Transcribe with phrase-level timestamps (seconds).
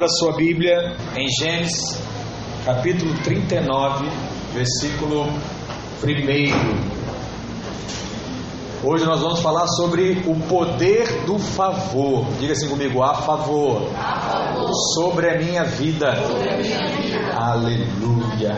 [0.00, 2.00] a sua Bíblia em Gênesis,
[2.64, 4.08] capítulo 39,
[4.54, 5.28] versículo 1.
[8.84, 12.24] Hoje nós vamos falar sobre o poder do favor.
[12.38, 13.90] Diga assim comigo, a favor.
[13.96, 14.70] A favor.
[14.94, 16.14] Sobre a minha vida.
[16.14, 17.34] Sobre a minha vida.
[17.36, 18.56] Aleluia.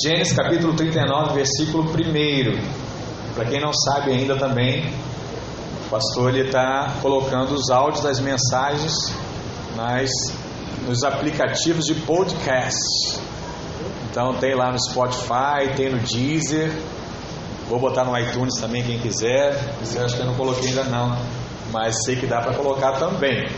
[0.00, 3.34] Gênesis capítulo 39, versículo 1.
[3.34, 4.84] Para quem não sabe ainda também,
[5.84, 8.94] o pastor ele está colocando os áudios das mensagens
[9.76, 10.10] nas,
[10.86, 13.18] nos aplicativos de podcast.
[14.10, 16.70] Então tem lá no Spotify, tem no Deezer.
[17.68, 19.74] Vou botar no iTunes também quem quiser.
[19.82, 21.16] Isso eu acho que eu não coloquei ainda não,
[21.72, 23.48] mas sei que dá para colocar também.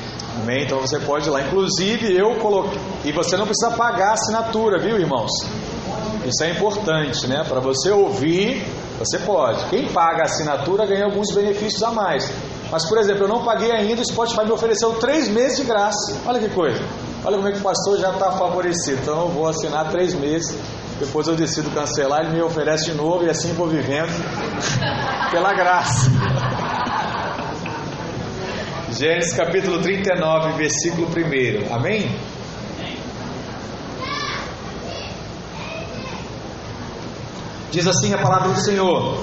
[0.41, 0.65] Amém?
[0.65, 1.43] Então você pode ir lá.
[1.43, 2.81] Inclusive eu coloquei.
[3.05, 5.31] E você não precisa pagar a assinatura, viu, irmãos?
[6.25, 7.45] Isso é importante, né?
[7.49, 8.65] Para você ouvir,
[8.99, 9.65] você pode.
[9.67, 12.31] Quem paga a assinatura ganha alguns benefícios a mais.
[12.71, 16.21] Mas, por exemplo, eu não paguei ainda, o Spotify me ofereceu três meses de graça.
[16.27, 16.83] Olha que coisa.
[17.25, 19.01] Olha como é que o pastor já está favorecido.
[19.03, 20.57] Então eu vou assinar três meses.
[20.99, 24.11] Depois eu decido cancelar, ele me oferece de novo e assim vou vivendo
[25.31, 26.11] pela graça.
[28.93, 31.75] Gênesis capítulo 39, versículo 1.
[31.75, 32.19] Amém?
[37.71, 39.19] Diz assim a palavra do Senhor: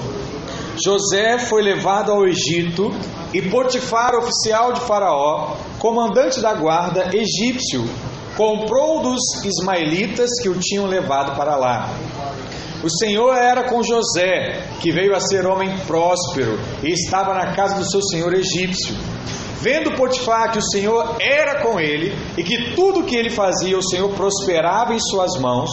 [0.82, 2.92] José foi levado ao Egito
[3.32, 7.84] e Potifar, oficial de Faraó, comandante da guarda egípcio,
[8.36, 11.90] comprou dos ismaelitas que o tinham levado para lá.
[12.82, 17.76] O Senhor era com José, que veio a ser homem próspero e estava na casa
[17.76, 18.94] do seu senhor egípcio.
[19.60, 23.82] Vendo Potifar que o Senhor era com ele e que tudo que ele fazia o
[23.82, 25.70] Senhor prosperava em suas mãos,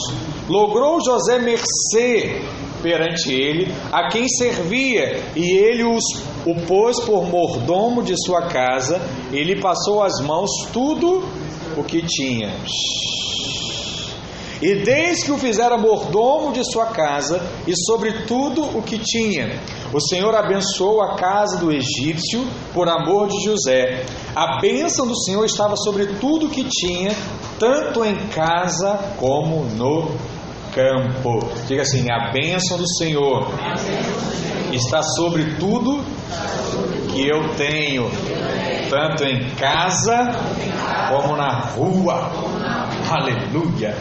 [0.48, 2.42] logrou José mercê
[2.82, 6.04] perante ele, a quem servia, e ele os,
[6.46, 9.02] o pôs por mordomo de sua casa,
[9.32, 11.24] e lhe passou às mãos tudo
[11.78, 12.54] o que tinha.
[14.62, 19.60] E desde que o fizera mordomo de sua casa e sobre tudo o que tinha,
[19.92, 24.06] o Senhor abençoou a casa do egípcio por amor de José.
[24.36, 27.12] A bênção do Senhor estava sobre tudo o que tinha,
[27.58, 30.12] tanto em casa como no
[30.72, 31.40] campo.
[31.68, 33.48] Diga assim: a bênção do Senhor
[34.72, 36.04] está sobre tudo
[37.12, 38.10] que eu tenho,
[38.90, 40.32] tanto em casa
[41.10, 42.32] como na rua.
[43.10, 43.96] Aleluia.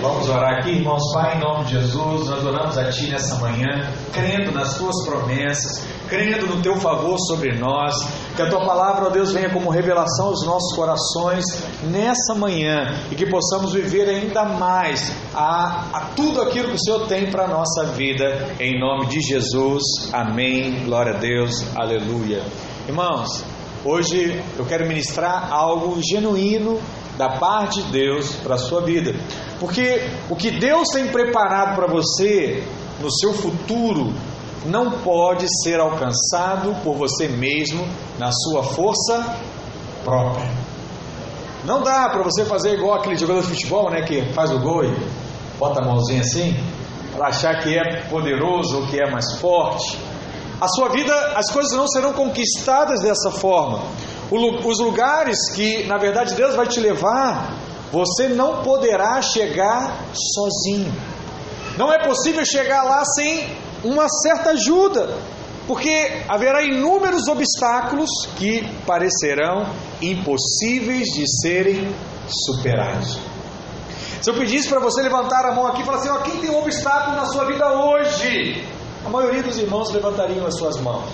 [0.00, 1.02] Vamos orar aqui, irmãos.
[1.12, 5.84] Pai, em nome de Jesus, nós oramos a Ti nessa manhã, crendo nas Tuas promessas,
[6.12, 7.94] crendo no Teu favor sobre nós.
[8.36, 11.42] Que a Tua palavra, ó Deus, venha como revelação aos nossos corações
[11.84, 17.06] nessa manhã e que possamos viver ainda mais a, a tudo aquilo que o Senhor
[17.06, 18.54] tem para a nossa vida.
[18.60, 19.82] Em nome de Jesus.
[20.12, 20.84] Amém.
[20.84, 21.64] Glória a Deus.
[21.74, 22.42] Aleluia.
[22.86, 23.42] Irmãos,
[23.82, 26.78] hoje eu quero ministrar algo genuíno
[27.16, 29.14] da parte de Deus para a sua vida.
[29.58, 32.62] Porque o que Deus tem preparado para você
[33.00, 34.12] no seu futuro
[34.64, 37.86] não pode ser alcançado por você mesmo
[38.18, 39.36] na sua força
[40.04, 40.50] própria.
[41.64, 44.84] Não dá para você fazer igual aquele jogador de futebol, né, que faz o gol
[44.84, 44.96] e
[45.58, 46.56] bota a mãozinha assim,
[47.12, 49.98] para achar que é poderoso ou que é mais forte.
[50.60, 53.80] A sua vida, as coisas não serão conquistadas dessa forma.
[54.30, 57.58] Os lugares que, na verdade, Deus vai te levar,
[57.92, 60.92] você não poderá chegar sozinho.
[61.76, 65.16] Não é possível chegar lá sem uma certa ajuda,
[65.66, 69.66] porque haverá inúmeros obstáculos que parecerão
[70.00, 71.94] impossíveis de serem
[72.46, 73.18] superados.
[74.20, 76.50] Se eu pedisse para você levantar a mão aqui e falar assim: ó, quem tem
[76.50, 78.64] um obstáculo na sua vida hoje?
[79.04, 81.10] A maioria dos irmãos levantariam as suas mãos.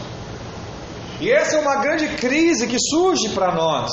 [1.20, 3.90] E essa é uma grande crise que surge para nós.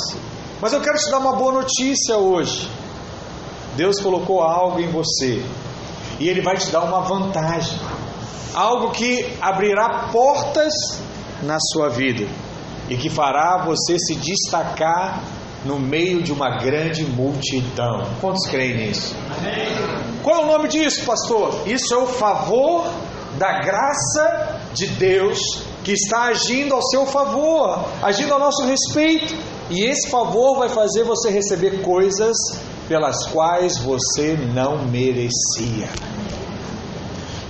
[0.62, 2.70] Mas eu quero te dar uma boa notícia hoje.
[3.76, 5.44] Deus colocou algo em você
[6.20, 7.78] e Ele vai te dar uma vantagem,
[8.54, 10.74] algo que abrirá portas
[11.42, 12.28] na sua vida
[12.90, 15.22] e que fará você se destacar
[15.66, 18.08] no meio de uma grande multidão.
[18.22, 19.16] Quantos creem nisso?
[19.38, 20.22] Amém.
[20.22, 21.64] Qual é o nome disso, pastor?
[21.66, 22.88] Isso é o favor
[23.38, 25.40] da graça de Deus
[25.84, 29.36] que está agindo ao seu favor, agindo ao nosso respeito.
[29.70, 32.36] E esse favor vai fazer você receber coisas
[32.88, 35.90] pelas quais você não merecia.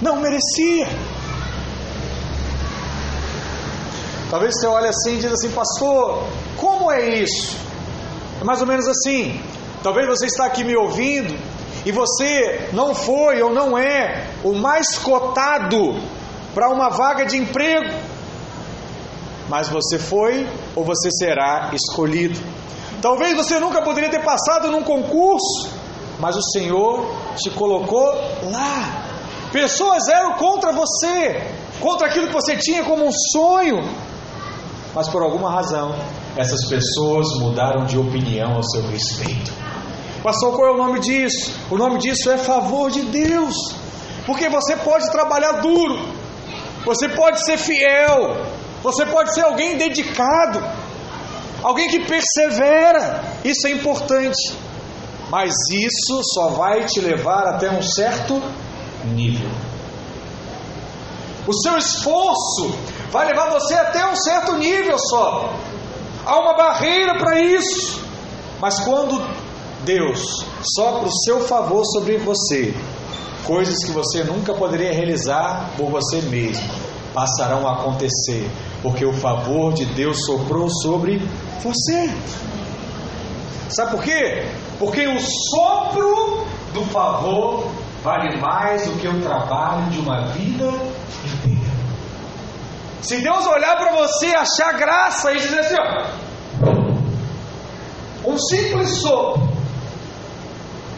[0.01, 0.87] Não merecia.
[4.29, 6.23] Talvez você olhe assim e diz assim, pastor,
[6.57, 7.55] como é isso?
[8.41, 9.41] É mais ou menos assim.
[9.83, 11.37] Talvez você está aqui me ouvindo
[11.85, 15.95] e você não foi ou não é o mais cotado
[16.53, 17.93] para uma vaga de emprego,
[19.47, 22.39] mas você foi ou você será escolhido.
[23.01, 25.69] Talvez você nunca poderia ter passado num concurso,
[26.19, 27.05] mas o Senhor
[27.37, 28.15] te colocou
[28.51, 29.04] lá.
[29.55, 31.41] Pessoas eram contra você,
[31.79, 33.89] contra aquilo que você tinha como um sonho,
[34.93, 35.95] mas por alguma razão
[36.35, 39.53] essas pessoas mudaram de opinião ao seu respeito.
[40.21, 41.57] Pastor, qual é o nome disso?
[41.71, 43.55] O nome disso é favor de Deus,
[44.25, 46.05] porque você pode trabalhar duro,
[46.83, 48.35] você pode ser fiel,
[48.83, 50.61] você pode ser alguém dedicado,
[51.63, 54.53] alguém que persevera, isso é importante,
[55.29, 58.43] mas isso só vai te levar até um certo
[59.05, 59.49] nível.
[61.47, 62.75] O seu esforço
[63.11, 65.53] vai levar você até um certo nível só.
[66.25, 68.03] Há uma barreira para isso.
[68.59, 69.21] Mas quando
[69.83, 72.73] Deus sopra o seu favor sobre você,
[73.45, 76.67] coisas que você nunca poderia realizar por você mesmo
[77.13, 78.49] passarão a acontecer,
[78.81, 81.17] porque o favor de Deus soprou sobre
[81.63, 82.13] você.
[83.69, 84.45] Sabe por quê?
[84.77, 87.71] Porque o sopro do favor
[88.05, 90.67] vale mais do que o trabalho de uma vida
[91.25, 91.75] inteira.
[93.01, 96.05] Se Deus olhar para você, achar graça e dizer assim, ó,
[98.29, 99.49] um simples sopro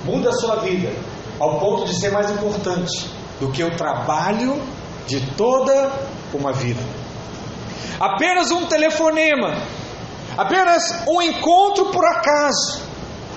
[0.03, 0.93] muda a sua vida
[1.39, 3.09] ao ponto de ser mais importante
[3.39, 4.61] do que o trabalho
[5.07, 5.91] de toda
[6.33, 6.81] uma vida.
[7.99, 9.61] Apenas um telefonema,
[10.37, 12.81] apenas um encontro por acaso,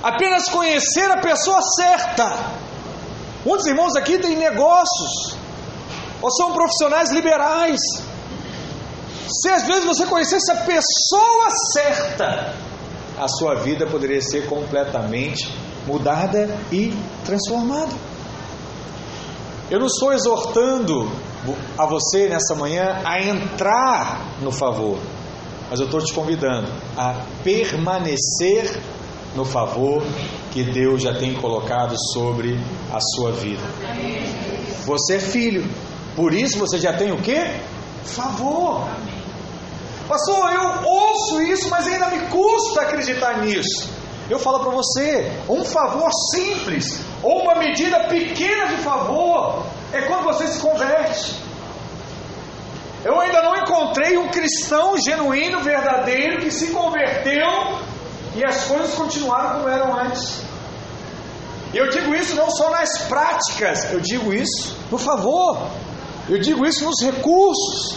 [0.03, 2.70] apenas conhecer a pessoa certa.
[3.45, 5.37] Muitos irmãos aqui têm negócios,
[6.21, 7.81] ou são profissionais liberais.
[9.29, 12.55] Se às vezes você conhecesse a pessoa certa,
[13.19, 15.51] a sua vida poderia ser completamente
[15.87, 16.93] mudada e
[17.25, 17.93] transformada.
[19.71, 21.11] Eu não estou exortando
[21.79, 24.99] a você nessa manhã a entrar no favor,
[25.71, 28.83] mas eu estou te convidando a permanecer
[29.35, 30.03] no favor
[30.51, 32.59] que Deus já tem colocado sobre
[32.93, 33.63] a sua vida.
[34.85, 35.69] Você é filho,
[36.17, 37.39] por isso você já tem o que?
[38.05, 38.89] Favor.
[40.09, 43.89] Pastor, eu ouço isso, mas ainda me custa acreditar nisso.
[44.29, 50.25] Eu falo para você, um favor simples ou uma medida pequena de favor é quando
[50.25, 51.35] você se converte.
[53.05, 57.79] Eu ainda não encontrei um cristão genuíno, verdadeiro, que se converteu
[58.35, 60.43] e as coisas continuaram como eram antes.
[61.73, 65.69] E eu digo isso não só nas práticas, eu digo isso no favor,
[66.29, 67.97] eu digo isso nos recursos.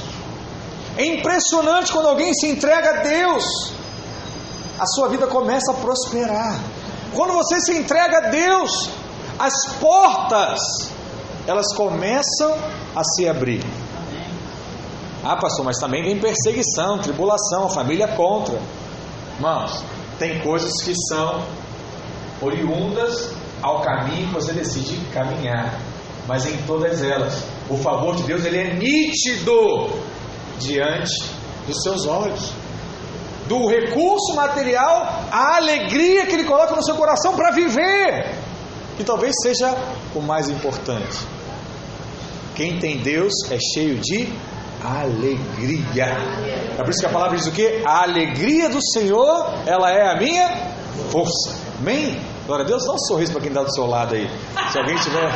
[0.97, 3.73] É impressionante quando alguém se entrega a Deus,
[4.79, 6.59] a sua vida começa a prosperar.
[7.15, 8.89] Quando você se entrega a Deus,
[9.39, 10.59] as portas
[11.47, 12.55] elas começam
[12.95, 13.63] a se abrir.
[15.23, 18.59] Ah, pastor, mas também vem perseguição, tribulação, a família contra.
[19.35, 19.83] Irmãos,
[20.19, 21.45] tem coisas que são
[22.41, 25.79] oriundas ao caminho que você decide caminhar,
[26.27, 29.89] mas em todas elas, o favor de Deus ele é nítido
[30.59, 31.13] diante
[31.67, 32.53] dos seus olhos.
[33.47, 38.35] Do recurso material à alegria que ele coloca no seu coração para viver,
[38.97, 39.75] que talvez seja
[40.15, 41.19] o mais importante.
[42.55, 44.31] Quem tem Deus é cheio de
[44.83, 46.15] alegria.
[46.77, 47.83] É por isso que a palavra diz o que?
[47.85, 50.49] A alegria do Senhor, ela é a minha
[51.11, 51.55] força.
[51.79, 52.19] Amém?
[52.45, 54.29] Glória a Deus, dá um sorriso para quem está do seu lado aí.
[54.71, 55.29] Se alguém tiver.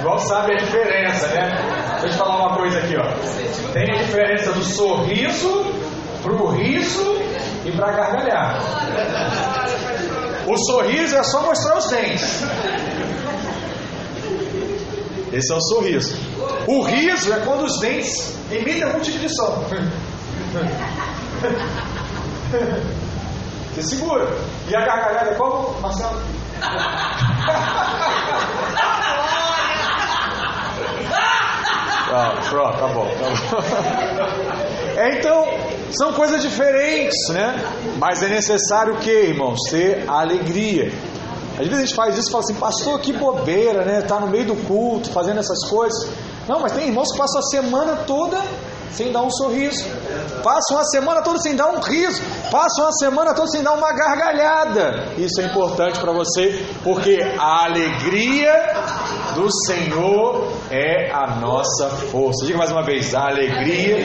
[0.00, 1.50] Igual sabe a diferença, né?
[2.00, 3.72] Deixa eu te falar uma coisa aqui, ó.
[3.72, 5.64] Tem a diferença do sorriso
[6.22, 7.04] pro riso
[7.64, 9.55] e para gargalhar.
[10.46, 12.42] O sorriso é só mostrar os dentes.
[15.32, 16.16] Esse é o sorriso.
[16.66, 19.64] O riso é quando os dentes emitem algum tipo de som.
[23.74, 24.26] Você segura.
[24.68, 26.22] E a gargalhada é como, Marcelo?
[32.08, 34.96] Ah, pronto, tá bom, tá bom.
[34.96, 35.44] É, então,
[35.90, 37.62] são coisas diferentes, né?
[37.98, 39.58] Mas é necessário o que, irmãos?
[39.70, 40.92] Ter alegria.
[41.52, 44.02] Às vezes a gente faz isso e fala assim, pastor, que bobeira, né?
[44.02, 46.08] Tá no meio do culto, fazendo essas coisas.
[46.46, 48.42] Não, mas tem irmãos que passam a semana toda
[48.90, 49.84] sem dar um sorriso.
[50.42, 52.22] Passam a semana toda sem dar um riso.
[52.50, 55.12] Passam a semana toda sem dar uma gargalhada.
[55.18, 58.52] Isso é importante para você, porque a alegria
[59.34, 62.46] do Senhor é a nossa força.
[62.46, 63.96] Diga mais uma vez: a alegria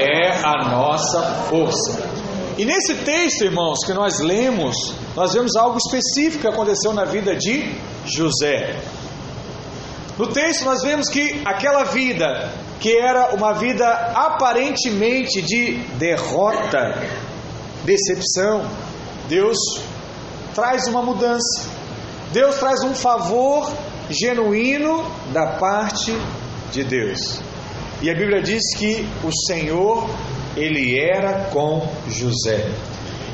[0.00, 2.02] é a nossa força.
[2.58, 7.34] E nesse texto, irmãos, que nós lemos nós vemos algo específico que aconteceu na vida
[7.34, 8.76] de José.
[10.16, 16.94] No texto nós vemos que aquela vida, que era uma vida aparentemente de derrota,
[17.84, 18.64] decepção,
[19.28, 19.58] Deus
[20.54, 21.68] traz uma mudança.
[22.32, 23.70] Deus traz um favor
[24.08, 26.16] genuíno da parte
[26.70, 27.42] de Deus.
[28.02, 30.08] E a Bíblia diz que o Senhor,
[30.56, 32.66] ele era com José.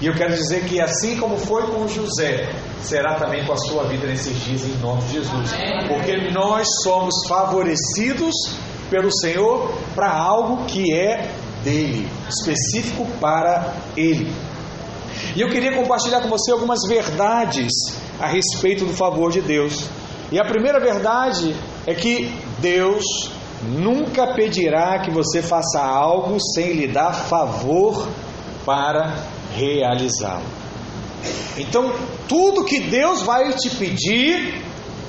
[0.01, 2.49] E eu quero dizer que assim como foi com José,
[2.83, 5.51] será também com a sua vida nesses dias, em nome de Jesus.
[5.89, 8.35] Porque nós somos favorecidos
[8.91, 11.31] pelo Senhor para algo que é
[11.65, 14.31] dele, específico para ele.
[15.35, 17.73] E eu queria compartilhar com você algumas verdades
[18.21, 19.89] a respeito do favor de Deus.
[20.31, 21.55] E a primeira verdade
[21.87, 23.26] é que Deus
[23.67, 28.09] nunca pedirá que você faça algo sem lhe dar favor
[28.65, 30.45] para realizá-lo.
[31.59, 31.93] Então,
[32.29, 34.63] tudo que Deus vai te pedir,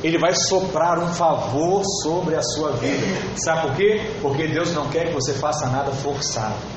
[0.04, 3.04] Ele vai soprar um favor sobre a sua vida.
[3.44, 4.12] Sabe por quê?
[4.22, 6.77] Porque Deus não quer que você faça nada forçado.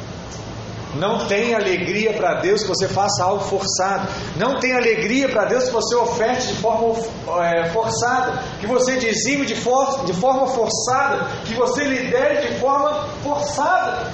[0.94, 4.08] Não tem alegria para Deus que você faça algo forçado.
[4.36, 6.96] Não tem alegria para Deus que você oferte de forma
[7.44, 8.42] é, forçada.
[8.60, 11.28] Que você dizime de, for, de forma forçada.
[11.44, 14.12] Que você lidere de forma forçada.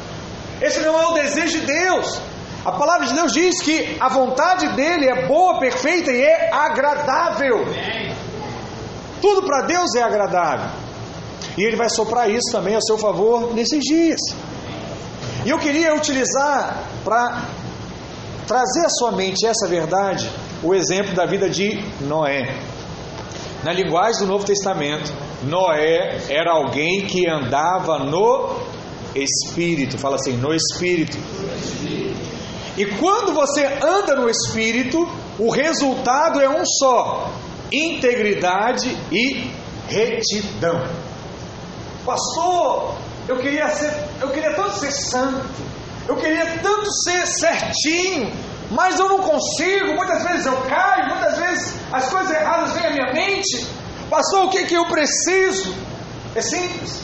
[0.61, 2.21] Esse não é o desejo de Deus.
[2.64, 7.64] A palavra de Deus diz que a vontade dele é boa, perfeita e é agradável.
[9.23, 10.71] Tudo para Deus é agradável.
[11.56, 14.21] E ele vai soprar isso também a seu favor nesses dias.
[15.47, 17.45] E eu queria utilizar para
[18.49, 20.29] trazer à sua mente essa verdade
[20.61, 22.59] o exemplo da vida de Noé.
[23.62, 25.09] Na linguagem do Novo Testamento,
[25.45, 28.57] Noé era alguém que andava no
[29.15, 29.97] Espírito.
[29.97, 31.17] Fala assim, no Espírito.
[32.76, 37.31] E quando você anda no Espírito, o resultado é um só:
[37.71, 39.49] integridade e
[39.88, 40.83] retidão.
[42.05, 42.97] Pastor,
[43.28, 45.62] eu queria ser, eu queria tanto ser santo,
[46.09, 48.33] eu queria tanto ser certinho,
[48.71, 49.95] mas eu não consigo.
[49.95, 53.66] Muitas vezes eu caio, muitas vezes as coisas erradas vêm à minha mente.
[54.09, 55.75] Pastor, o que que eu preciso?
[56.35, 57.00] É simples.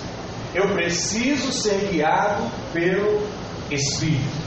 [0.55, 3.27] Eu preciso ser guiado pelo
[3.71, 4.43] Espírito.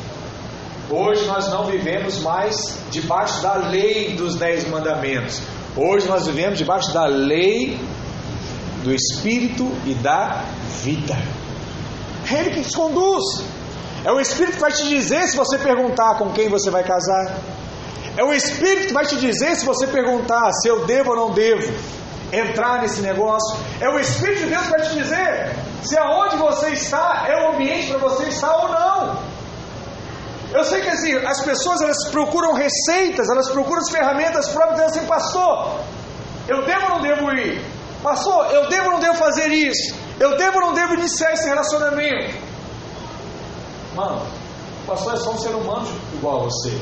[0.89, 5.41] Hoje nós não vivemos mais debaixo da lei dos dez mandamentos.
[5.75, 7.79] Hoje nós vivemos debaixo da lei
[8.83, 10.45] do Espírito e da
[10.83, 11.17] vida.
[12.29, 13.43] É Ele que te conduz.
[14.03, 17.37] É o Espírito que vai te dizer se você perguntar com quem você vai casar.
[18.17, 21.31] É o Espírito que vai te dizer se você perguntar se eu devo ou não
[21.31, 21.73] devo
[22.31, 23.57] entrar nesse negócio.
[23.79, 27.53] É o Espírito de Deus que vai te dizer se aonde você está é o
[27.53, 29.19] ambiente para você estar ou não.
[30.51, 34.97] Eu sei que assim, as pessoas elas procuram receitas, elas procuram as ferramentas próprias, dizendo
[34.97, 35.79] assim, pastor,
[36.47, 37.61] eu devo ou não devo ir?
[38.01, 40.04] Pastor, eu devo ou não devo fazer isso?
[40.19, 42.37] Eu devo ou não devo iniciar esse relacionamento?
[43.95, 44.21] Mano,
[44.83, 46.79] o pastor é só um ser humano igual a você.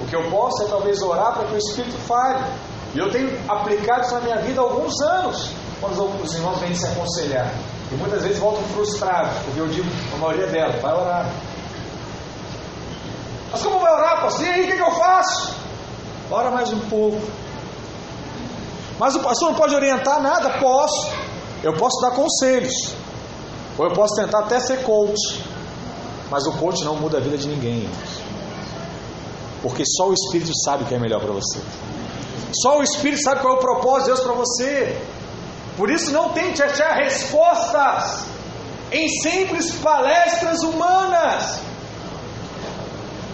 [0.00, 2.44] O que eu posso é talvez orar para que o Espírito fale.
[2.94, 6.74] E eu tenho aplicado isso na minha vida há alguns anos, quando os irmãos vêm
[6.74, 7.52] se aconselhar.
[7.90, 11.30] E muitas vezes voltam frustrados, porque eu digo, a maioria dela, vai orar.
[13.50, 14.46] Mas como vai orar, pastor?
[14.46, 15.54] E aí, o que, que eu faço?
[16.30, 17.20] Ora mais um pouco.
[18.98, 20.58] Mas o pastor não pode orientar nada?
[20.58, 21.10] Posso.
[21.62, 22.94] Eu posso dar conselhos.
[23.76, 25.42] Ou eu posso tentar até ser coach.
[26.30, 27.88] Mas o coach não muda a vida de ninguém.
[29.62, 31.60] Porque só o Espírito sabe o que é melhor para você.
[32.62, 35.00] Só o Espírito sabe qual é o propósito de Deus para você.
[35.76, 38.24] Por isso não tente achar respostas
[38.90, 41.60] em simples palestras humanas.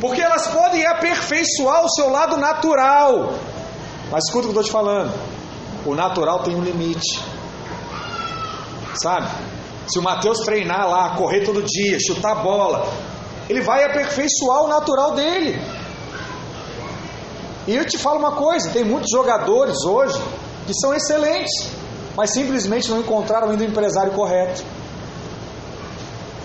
[0.01, 3.33] Porque elas podem aperfeiçoar o seu lado natural.
[4.11, 5.13] Mas escuta o que eu estou te falando.
[5.87, 7.34] O natural tem um limite.
[9.03, 9.29] Sabe?
[9.87, 12.89] Se o Mateus treinar lá, correr todo dia, chutar bola,
[13.49, 15.61] ele vai aperfeiçoar o natural dele.
[17.67, 20.21] E eu te falo uma coisa: tem muitos jogadores hoje
[20.67, 21.71] que são excelentes,
[22.17, 24.65] mas simplesmente não encontraram ainda o empresário correto.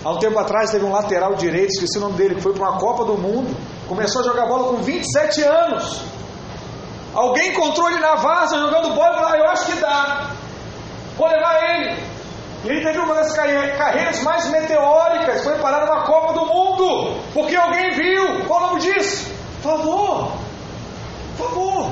[0.04, 2.70] Há um tempo atrás teve um lateral direito, esqueci o nome dele, que foi para
[2.70, 3.54] uma Copa do Mundo,
[3.86, 6.00] começou a jogar bola com 27 anos.
[7.14, 10.30] Alguém encontrou ele na vaza jogando bola e falou: ah, Eu acho que dá,
[11.18, 12.02] vou levar ele.
[12.64, 17.56] E ele teve uma das carreiras mais meteóricas, foi parar numa Copa do Mundo, porque
[17.56, 18.44] alguém viu.
[18.46, 19.26] Qual o nome disso?
[19.62, 20.32] Favor,
[21.38, 21.90] favor.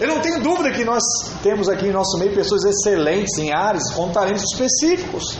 [0.00, 1.02] Eu não tenho dúvida que nós
[1.42, 5.36] temos aqui em nosso meio pessoas excelentes em áreas com talentos específicos.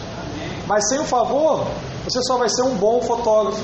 [0.67, 1.67] Mas sem o favor,
[2.05, 3.63] você só vai ser um bom fotógrafo,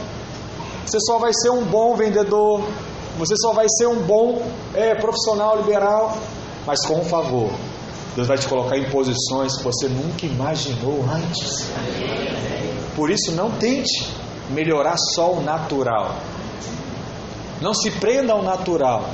[0.87, 2.63] você só vai ser um bom vendedor,
[3.19, 4.43] você só vai ser um bom
[4.75, 6.17] é, profissional liberal,
[6.67, 7.51] mas com um favor.
[8.17, 11.69] Deus vai te colocar em posições que você nunca imaginou antes.
[12.97, 14.11] Por isso, não tente
[14.51, 16.17] melhorar só o natural.
[17.61, 19.07] Não se prenda ao natural.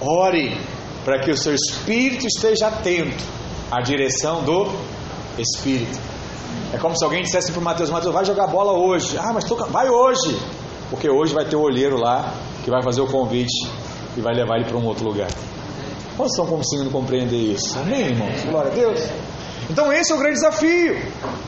[0.00, 0.60] Ore
[1.02, 3.24] para que o seu espírito esteja atento
[3.70, 4.70] à direção do
[5.38, 5.98] Espírito.
[6.74, 9.16] É como se alguém dissesse para o Mateus: Mateus, vai jogar bola hoje.
[9.18, 9.56] Ah, mas tô...
[9.56, 10.38] vai hoje.
[10.90, 13.66] Porque hoje vai ter o olheiro lá que vai fazer o convite
[14.14, 15.30] e vai levar ele para um outro lugar.
[16.16, 17.78] Quantos estão conseguindo compreender isso?
[17.78, 18.42] Amém, irmãos?
[18.44, 19.00] Glória a Deus.
[19.70, 20.96] Então, esse é o grande desafio.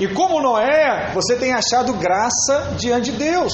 [0.01, 3.53] E como Noé, você tem achado graça diante de Deus.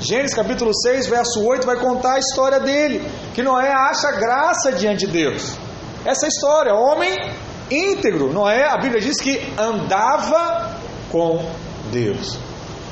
[0.00, 5.06] Gênesis capítulo 6, verso 8 vai contar a história dele, que Noé acha graça diante
[5.06, 5.56] de Deus.
[6.04, 7.14] Essa é história, homem
[7.70, 8.32] íntegro.
[8.32, 10.76] Noé, a Bíblia diz que andava
[11.12, 11.44] com
[11.92, 12.38] Deus.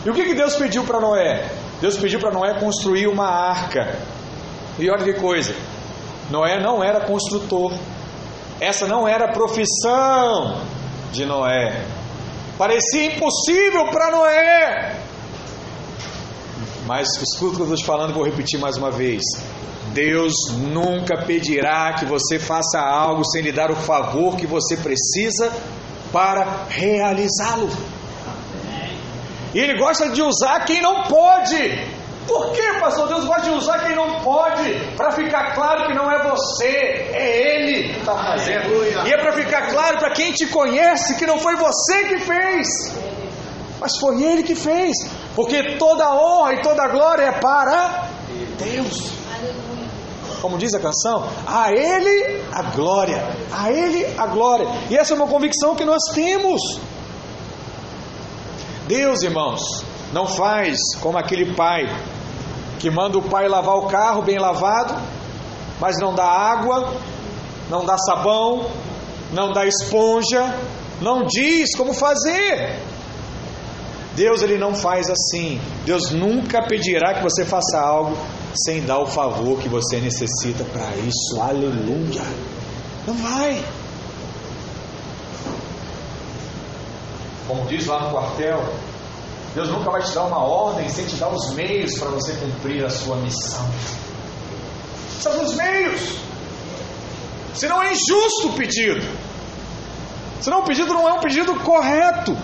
[0.05, 1.49] E o que, que Deus pediu para Noé?
[1.81, 3.99] Deus pediu para Noé construir uma arca.
[4.79, 5.55] E olha que coisa,
[6.31, 7.73] Noé não era construtor.
[8.61, 10.61] Essa não era a profissão
[11.13, 11.85] de Noé.
[12.57, 14.97] Parecia impossível para Noé.
[16.87, 19.23] Mas escuta o que eu estou falando, vou repetir mais uma vez.
[19.93, 25.53] Deus nunca pedirá que você faça algo sem lhe dar o favor que você precisa
[26.13, 27.71] para realizá-lo.
[29.55, 31.98] E Ele gosta de usar quem não pode.
[32.29, 33.09] Por que, pastor?
[33.09, 37.57] Deus gosta de usar quem não pode, para ficar claro que não é você, é
[37.57, 39.07] Ele que está fazendo.
[39.07, 42.69] E é para ficar claro para quem te conhece que não foi você que fez,
[43.81, 44.95] mas foi Ele que fez,
[45.35, 48.09] porque toda honra e toda glória é para
[48.59, 49.11] Deus.
[50.43, 54.69] Como diz a canção, a Ele a glória, a Ele a glória.
[54.91, 56.61] E essa é uma convicção que nós temos.
[58.87, 59.61] Deus, irmãos,
[60.13, 61.85] não faz como aquele pai
[62.79, 64.95] que manda o pai lavar o carro bem lavado,
[65.81, 66.95] mas não dá água,
[67.69, 68.71] não dá sabão,
[69.33, 70.55] não dá esponja,
[71.01, 72.81] não diz como fazer.
[74.15, 75.61] Deus ele não faz assim.
[75.85, 78.17] Deus nunca pedirá que você faça algo
[78.53, 81.41] sem dar o favor que você necessita para isso.
[81.41, 82.23] Aleluia.
[83.07, 83.63] Não vai.
[87.47, 88.61] Como diz lá no quartel,
[89.59, 92.85] Deus nunca vai te dar uma ordem sem te dar os meios para você cumprir
[92.85, 93.69] a sua missão.
[95.21, 96.17] São os meios.
[97.55, 99.05] Senão é injusto o pedido.
[100.41, 102.39] Senão o pedido não é um pedido correto.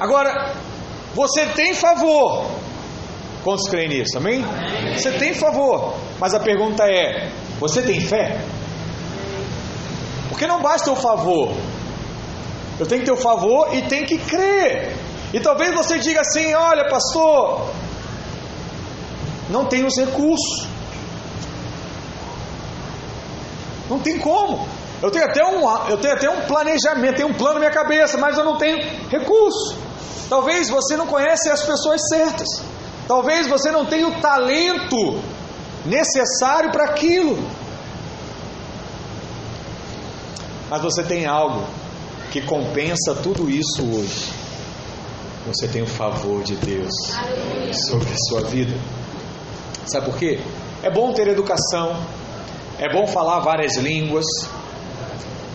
[0.00, 0.56] Agora,
[1.14, 2.50] você tem favor.
[3.44, 4.18] Quantos creem nisso?
[4.18, 4.42] Amém?
[4.42, 4.98] Amém?
[4.98, 5.94] Você tem favor.
[6.18, 8.44] Mas a pergunta é: você tem fé?
[10.30, 11.54] Porque não basta o favor.
[12.80, 15.11] Eu tenho que ter o favor e tenho que crer.
[15.32, 17.70] E talvez você diga assim: olha, pastor,
[19.48, 20.68] não tenho os recursos.
[23.88, 24.66] Não tem como.
[25.02, 28.16] Eu tenho até um, eu tenho até um planejamento, tenho um plano na minha cabeça,
[28.16, 28.78] mas eu não tenho
[29.10, 29.76] recurso.
[30.28, 32.48] Talvez você não conhece as pessoas certas.
[33.08, 35.20] Talvez você não tenha o talento
[35.84, 37.36] necessário para aquilo.
[40.70, 41.66] Mas você tem algo
[42.30, 44.31] que compensa tudo isso hoje.
[45.46, 46.92] Você tem o favor de Deus
[47.88, 48.74] sobre a sua vida.
[49.86, 50.40] Sabe por quê?
[50.82, 51.96] É bom ter educação,
[52.78, 54.24] é bom falar várias línguas,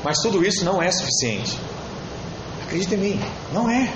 [0.04, 1.58] mas tudo isso não é suficiente.
[2.66, 3.22] Acredite em mim,
[3.54, 3.94] não é.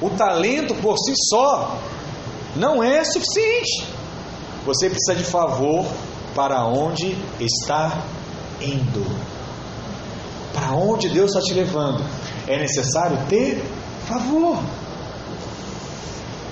[0.00, 1.76] O talento por si só
[2.54, 3.86] não é suficiente.
[4.64, 5.84] Você precisa de favor
[6.34, 8.04] para onde está
[8.60, 9.04] indo.
[10.52, 12.04] Para onde Deus está te levando.
[12.46, 13.64] É necessário ter
[14.06, 14.58] favor.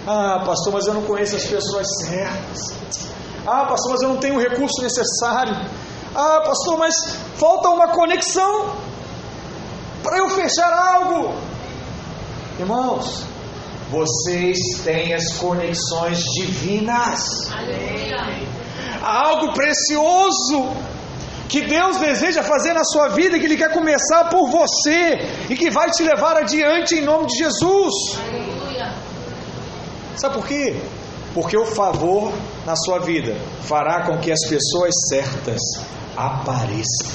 [0.07, 3.11] Ah, pastor, mas eu não conheço as pessoas certas.
[3.45, 5.55] Ah, pastor, mas eu não tenho o recurso necessário.
[6.15, 6.95] Ah, pastor, mas
[7.37, 8.77] falta uma conexão
[10.05, 11.35] para eu fechar algo.
[12.59, 13.25] Irmãos,
[13.91, 17.51] vocês têm as conexões divinas.
[17.53, 18.47] Aleluia.
[19.03, 20.71] Algo precioso
[21.49, 25.19] que Deus deseja fazer na sua vida que Ele quer começar por você
[25.51, 27.93] e que vai te levar adiante em nome de Jesus.
[28.19, 28.46] Aleluia.
[30.17, 30.81] Sabe por quê?
[31.35, 32.33] Porque o favor
[32.65, 35.61] na sua vida fará com que as pessoas certas
[36.17, 37.13] apareçam.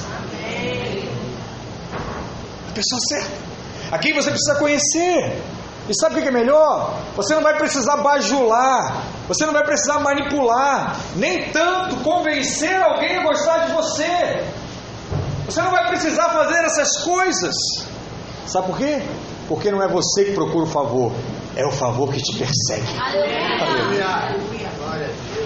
[2.69, 3.31] A pessoa certa.
[3.91, 5.41] A quem você precisa conhecer.
[5.89, 6.95] E sabe o que é melhor?
[7.15, 13.23] Você não vai precisar bajular, você não vai precisar manipular, nem tanto convencer alguém a
[13.23, 14.45] gostar de você.
[15.45, 17.55] Você não vai precisar fazer essas coisas.
[18.45, 19.01] Sabe por quê?
[19.47, 21.11] Porque não é você que procura o favor,
[21.55, 22.97] é o favor que te persegue.
[22.97, 24.35] Aleluia.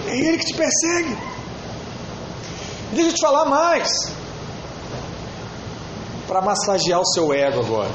[0.06, 1.16] É ele que te persegue.
[2.92, 3.90] Deixa eu te falar mais.
[6.28, 7.90] Para massagear o seu ego agora.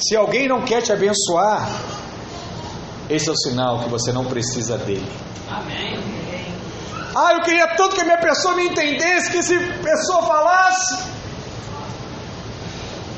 [0.00, 1.68] Se alguém não quer te abençoar,
[3.08, 5.10] esse é o sinal que você não precisa dele.
[5.48, 6.02] Amém.
[7.16, 11.04] Ah, eu queria tanto que a minha pessoa me entendesse, que essa pessoa falasse.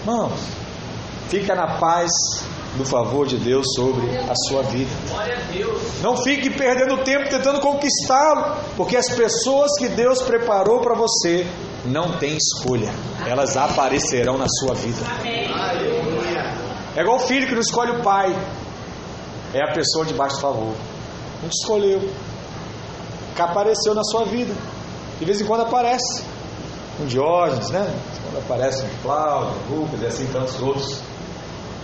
[0.00, 0.38] Irmãos,
[1.30, 2.10] fica na paz
[2.76, 4.90] do favor de Deus sobre a sua vida.
[6.02, 11.46] Não fique perdendo tempo tentando conquistá-lo, porque as pessoas que Deus preparou para você
[11.84, 12.92] não têm escolha,
[13.26, 14.98] elas aparecerão na sua vida.
[16.96, 18.34] É igual o filho que não escolhe o pai,
[19.54, 20.74] é a pessoa de baixo favor.
[21.42, 22.00] Não te escolheu,
[23.34, 24.54] que apareceu na sua vida.
[25.18, 26.24] De vez em quando aparece.
[27.00, 27.94] Um Diógenes, né?
[28.24, 31.00] Quando aparece um Cláudio, um Lucas e assim tantos outros.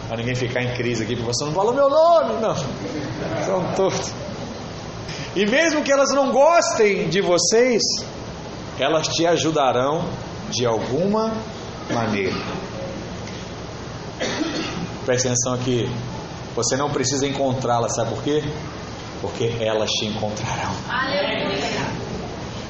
[0.09, 2.55] Para ninguém ficar em crise aqui, porque você não falou meu nome, não.
[3.45, 4.13] São todos.
[5.35, 7.83] E mesmo que elas não gostem de vocês,
[8.79, 10.05] elas te ajudarão
[10.51, 11.33] de alguma
[11.91, 12.37] maneira.
[15.07, 15.91] Preste atenção aqui.
[16.55, 18.45] Você não precisa encontrá-las, sabe por quê?
[19.23, 20.73] Porque elas te encontrarão.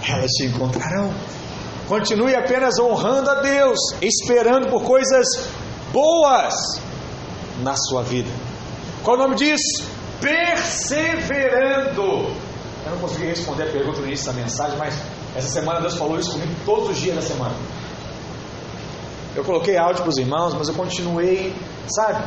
[0.08, 1.12] Elas te encontrarão.
[1.88, 5.26] Continue apenas honrando a Deus, esperando por coisas
[5.92, 6.54] boas
[7.62, 8.28] na sua vida.
[9.02, 9.84] Qual o nome disso?
[10.20, 12.02] Perseverando.
[12.84, 14.94] Eu não consegui responder a pergunta no início da mensagem, mas
[15.34, 17.54] essa semana Deus falou isso comigo todos os dias da semana.
[19.34, 21.54] Eu coloquei áudio para os irmãos, mas eu continuei,
[21.88, 22.22] sabe?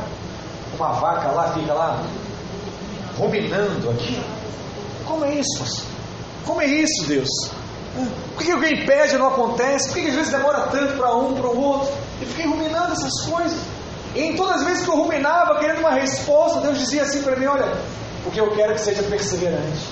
[0.76, 2.02] Uma vaca lá, fica lá,
[3.16, 4.20] ruminando aqui.
[5.06, 5.86] Como é isso?
[6.44, 7.28] Como é isso, Deus?
[8.34, 9.88] Por que alguém pede e não acontece?
[9.88, 11.94] Por que às vezes demora tanto para um, para o outro?
[12.20, 13.58] Eu fiquei ruminando essas coisas.
[14.16, 17.36] E em todas as vezes que eu ruminava, querendo uma resposta, Deus dizia assim para
[17.36, 17.70] mim: Olha,
[18.24, 19.86] porque eu quero que seja perseverante.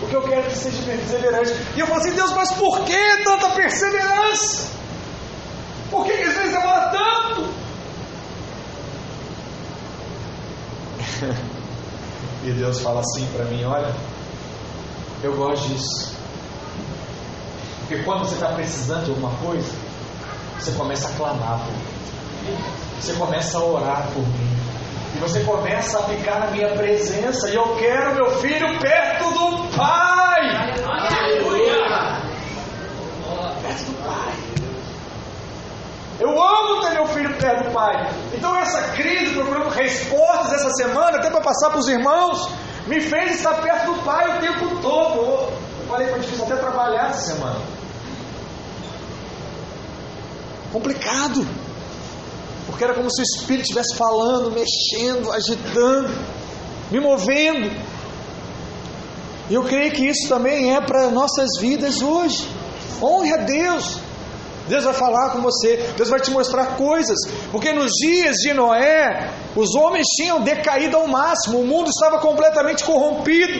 [0.00, 1.54] Porque eu quero que seja perseverante.
[1.76, 4.66] E eu falei assim: Deus, mas por que tanta perseverança?
[5.92, 7.48] Por que às vezes demora tanto?
[12.44, 13.94] e Deus fala assim para mim: Olha,
[15.22, 16.18] eu gosto disso.
[17.80, 19.72] Porque quando você está precisando de alguma coisa,
[20.58, 22.77] você começa a clamar por.
[23.00, 24.58] Você começa a orar por mim.
[25.14, 27.48] E você começa a ficar na minha presença.
[27.48, 30.74] E eu quero meu filho perto do Pai.
[30.84, 32.22] Aleluia.
[33.62, 34.34] Perto do Pai.
[36.20, 38.10] Eu amo ter meu filho perto do Pai.
[38.34, 42.50] Então essa crise, procurando respostas essa semana, até para passar para os irmãos,
[42.86, 45.20] me fez estar perto do Pai o tempo todo.
[45.20, 47.60] Eu falei para difícil até trabalhar essa semana.
[50.72, 51.67] Complicado.
[52.78, 56.14] Porque era como se o Espírito estivesse falando, mexendo, agitando,
[56.92, 57.72] me movendo.
[59.50, 62.48] E eu creio que isso também é para nossas vidas hoje.
[63.02, 63.98] Honre a Deus.
[64.68, 67.16] Deus vai falar com você, Deus vai te mostrar coisas,
[67.50, 72.84] porque nos dias de Noé, os homens tinham decaído ao máximo, o mundo estava completamente
[72.84, 73.58] corrompido.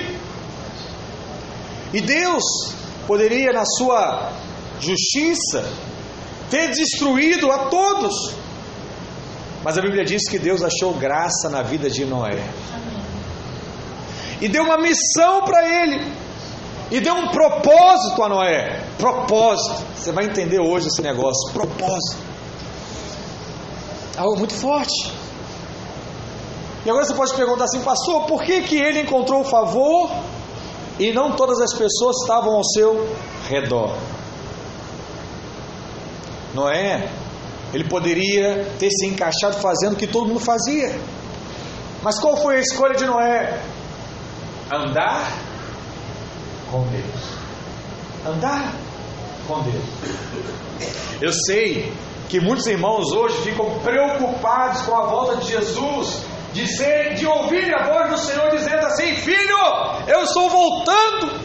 [1.92, 2.44] E Deus
[3.06, 4.30] poderia, na sua
[4.78, 5.64] justiça,
[6.50, 8.37] ter destruído a todos.
[9.68, 12.42] Mas a Bíblia diz que Deus achou graça na vida de Noé.
[14.40, 16.10] E deu uma missão para ele.
[16.90, 18.82] E deu um propósito a Noé.
[18.96, 19.84] Propósito.
[19.94, 21.52] Você vai entender hoje esse negócio.
[21.52, 22.16] Propósito.
[24.16, 25.12] Algo muito forte.
[26.86, 30.10] E agora você pode perguntar assim, pastor, por que, que ele encontrou favor
[30.98, 33.14] e não todas as pessoas estavam ao seu
[33.50, 33.94] redor?
[36.54, 37.10] Noé,
[37.72, 40.98] ele poderia ter se encaixado fazendo o que todo mundo fazia.
[42.02, 43.60] Mas qual foi a escolha de Noé?
[44.72, 45.32] Andar
[46.70, 47.38] com Deus.
[48.26, 48.72] Andar
[49.46, 49.84] com Deus.
[51.20, 51.92] Eu sei
[52.28, 57.74] que muitos irmãos hoje ficam preocupados com a volta de Jesus, de, ser, de ouvir
[57.74, 59.58] a voz do Senhor dizendo assim: Filho,
[60.06, 61.40] eu estou voltando,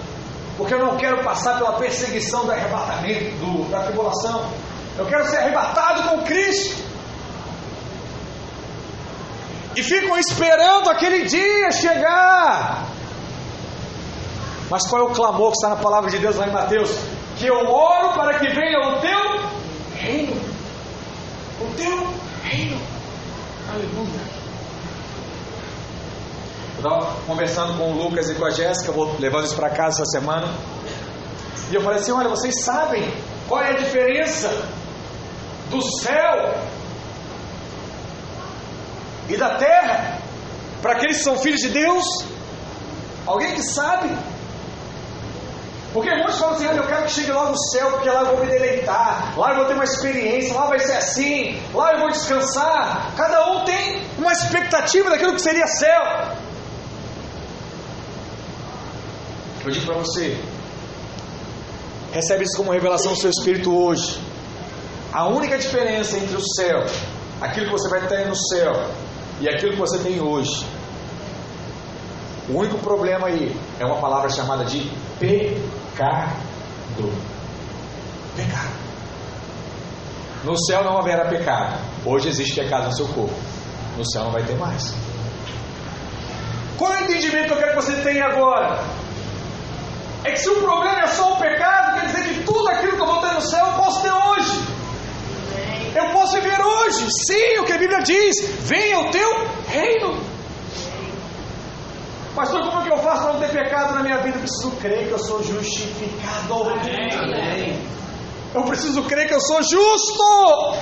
[0.58, 4.46] porque eu não quero passar pela perseguição do arrebatamento, do, da tribulação.
[4.98, 6.84] Eu quero ser arrebatado com Cristo.
[9.76, 12.86] E ficam esperando aquele dia chegar.
[14.70, 16.92] Mas qual é o clamor que está na palavra de Deus lá em Mateus?
[17.38, 19.50] Que eu oro para que venha o teu
[19.96, 20.42] reino.
[21.60, 22.08] O teu
[22.44, 22.80] reino.
[23.72, 24.34] Aleluia.
[26.78, 30.02] Eu estava conversando com o Lucas e com a Jéssica, vou levando isso para casa
[30.02, 30.54] essa semana.
[31.72, 33.12] E eu falei assim: olha, vocês sabem
[33.48, 34.50] qual é a diferença
[35.74, 36.56] do céu
[39.30, 40.20] e da terra
[40.82, 42.06] para aqueles que são filhos de Deus?
[43.26, 44.10] Alguém que sabe?
[45.94, 48.26] Porque muitos falam assim, ah, eu quero que chegue logo o céu, porque lá eu
[48.36, 52.00] vou me deleitar, lá eu vou ter uma experiência, lá vai ser assim, lá eu
[52.00, 53.14] vou descansar.
[53.16, 56.02] Cada um tem uma expectativa daquilo que seria céu.
[59.64, 60.38] Eu digo para você,
[62.12, 64.33] recebe isso como revelação do seu espírito hoje.
[65.14, 66.86] A única diferença entre o céu,
[67.40, 68.72] aquilo que você vai ter no céu,
[69.40, 70.66] e aquilo que você tem hoje,
[72.50, 76.34] o único problema aí é uma palavra chamada de pecado.
[78.36, 78.74] Pecado.
[80.44, 81.80] No céu não haverá pecado.
[82.04, 83.36] Hoje existe pecado no seu corpo.
[83.98, 84.94] No céu não vai ter mais.
[86.78, 88.84] Qual é o entendimento que eu quero que você tenha agora?
[90.26, 93.02] É que se o problema é só o pecado, quer dizer que tudo aquilo que
[93.02, 94.53] eu vou ter no céu eu posso ter hoje.
[95.96, 97.08] Eu posso viver hoje.
[97.12, 99.30] Sim, o que a Bíblia diz: venha o teu
[99.68, 100.22] reino.
[102.36, 104.38] Pastor, como é que eu faço para não ter pecado na minha vida?
[104.38, 106.54] Eu preciso crer que eu sou justificado.
[108.56, 110.78] Eu preciso crer que eu sou justo.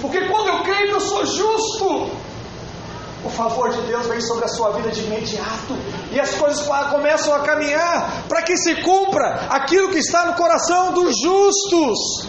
[0.00, 2.10] Porque quando eu creio que eu sou justo,
[3.24, 5.76] o favor de Deus vem sobre a sua vida de imediato.
[6.12, 10.92] E as coisas começam a caminhar para que se cumpra aquilo que está no coração
[10.92, 12.28] dos justos.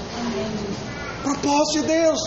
[1.27, 2.19] Propósito de Deus.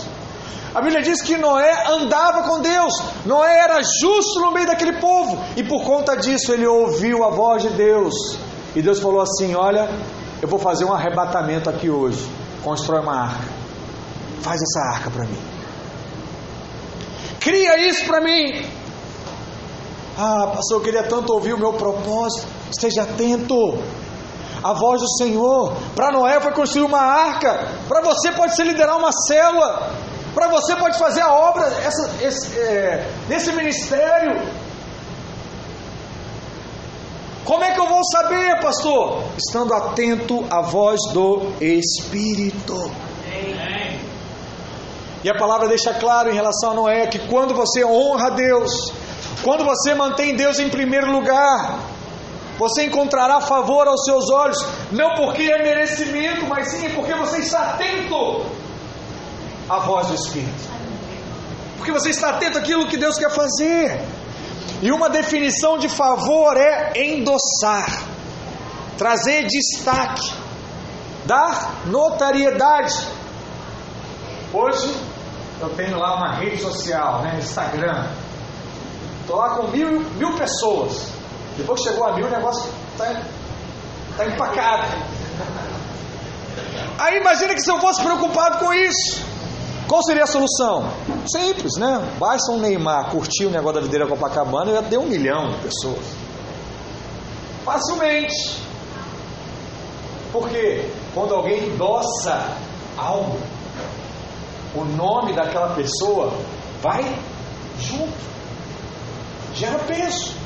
[0.73, 2.93] A Bíblia diz que Noé andava com Deus,
[3.25, 7.63] Noé era justo no meio daquele povo, e por conta disso ele ouviu a voz
[7.63, 8.13] de Deus.
[8.73, 9.89] E Deus falou assim: Olha,
[10.41, 12.25] eu vou fazer um arrebatamento aqui hoje.
[12.63, 13.49] Constrói uma arca.
[14.41, 15.37] Faz essa arca para mim.
[17.39, 18.65] Cria isso para mim.
[20.17, 22.47] Ah, pastor, eu queria tanto ouvir o meu propósito.
[22.71, 23.77] Esteja atento.
[24.63, 25.73] A voz do Senhor.
[25.95, 27.67] Para Noé foi construir uma arca.
[27.87, 29.91] Para você pode ser liderar uma célula.
[30.33, 34.41] Para você pode fazer a obra essa, esse, é, nesse ministério.
[37.43, 39.23] Como é que eu vou saber, pastor?
[39.37, 42.91] Estando atento à voz do Espírito.
[45.23, 48.71] E a palavra deixa claro em relação a Noé que quando você honra a Deus,
[49.43, 51.79] quando você mantém Deus em primeiro lugar,
[52.61, 57.71] você encontrará favor aos seus olhos, não porque é merecimento, mas sim porque você está
[57.71, 58.45] atento
[59.67, 60.69] à voz do Espírito.
[61.77, 63.99] Porque você está atento àquilo que Deus quer fazer.
[64.79, 68.03] E uma definição de favor é endossar,
[68.95, 70.31] trazer destaque,
[71.25, 73.07] dar notariedade.
[74.53, 74.95] Hoje
[75.59, 78.07] eu tenho lá uma rede social, né, Instagram.
[79.21, 81.20] Estou lá com mil, mil pessoas.
[81.57, 83.21] Depois que chegou a mil, o negócio está
[84.17, 84.87] tá empacado.
[86.97, 89.25] Aí imagina que se eu fosse preocupado com isso,
[89.87, 90.89] qual seria a solução?
[91.27, 92.15] Simples, né?
[92.17, 95.57] Basta um Neymar curtir o negócio da videira Copacabana e já ter um milhão de
[95.57, 96.05] pessoas.
[97.65, 98.61] Facilmente.
[100.31, 102.55] Porque quando alguém endossa
[102.97, 103.37] algo,
[104.73, 106.33] o nome daquela pessoa
[106.81, 107.03] vai
[107.79, 108.31] junto.
[109.53, 110.40] Gera peso.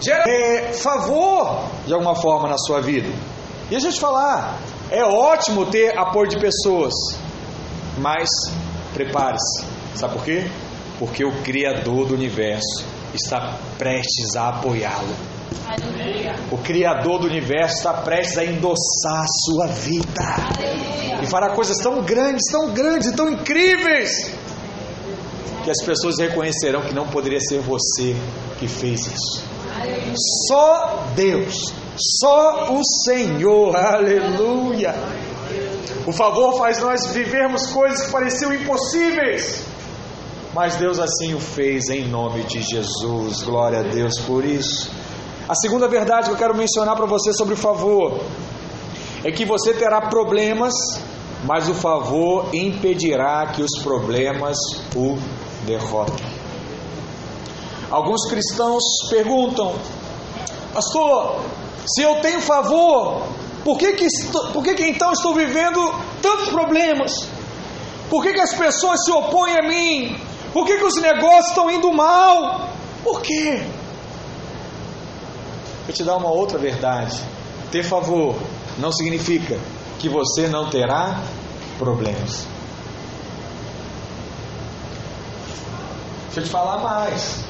[0.00, 3.08] Gera é, favor de alguma forma na sua vida.
[3.66, 4.58] E deixa eu te falar,
[4.90, 6.94] é ótimo ter apoio de pessoas,
[7.98, 8.28] mas
[8.94, 9.64] prepare-se.
[9.94, 10.48] Sabe por quê?
[10.98, 15.14] Porque o Criador do universo está prestes a apoiá-lo.
[16.50, 21.22] O Criador do universo está prestes a endossar a sua vida.
[21.22, 24.30] E fará coisas tão grandes, tão grandes e tão incríveis
[25.64, 28.16] que as pessoas reconhecerão que não poderia ser você
[28.58, 29.57] que fez isso.
[30.48, 31.72] Só Deus,
[32.20, 34.94] só o Senhor, aleluia.
[36.06, 39.62] O favor faz nós vivermos coisas que pareciam impossíveis,
[40.54, 43.42] mas Deus assim o fez em nome de Jesus.
[43.42, 44.90] Glória a Deus por isso.
[45.48, 48.20] A segunda verdade que eu quero mencionar para você sobre o favor
[49.24, 50.74] é que você terá problemas,
[51.44, 54.56] mas o favor impedirá que os problemas
[54.94, 55.18] o
[55.66, 56.37] derrotem.
[57.90, 59.74] Alguns cristãos perguntam,
[60.74, 61.40] pastor,
[61.86, 63.22] se eu tenho favor,
[63.64, 65.80] por que, que, estou, por que, que então estou vivendo
[66.20, 67.12] tantos problemas?
[68.10, 70.20] Por que, que as pessoas se opõem a mim?
[70.52, 72.68] Por que, que os negócios estão indo mal?
[73.02, 73.62] Por quê?
[75.86, 77.18] Vou te dar uma outra verdade.
[77.70, 78.36] Ter favor
[78.78, 79.58] não significa
[79.98, 81.22] que você não terá
[81.78, 82.46] problemas.
[86.26, 87.47] Deixa eu te falar mais.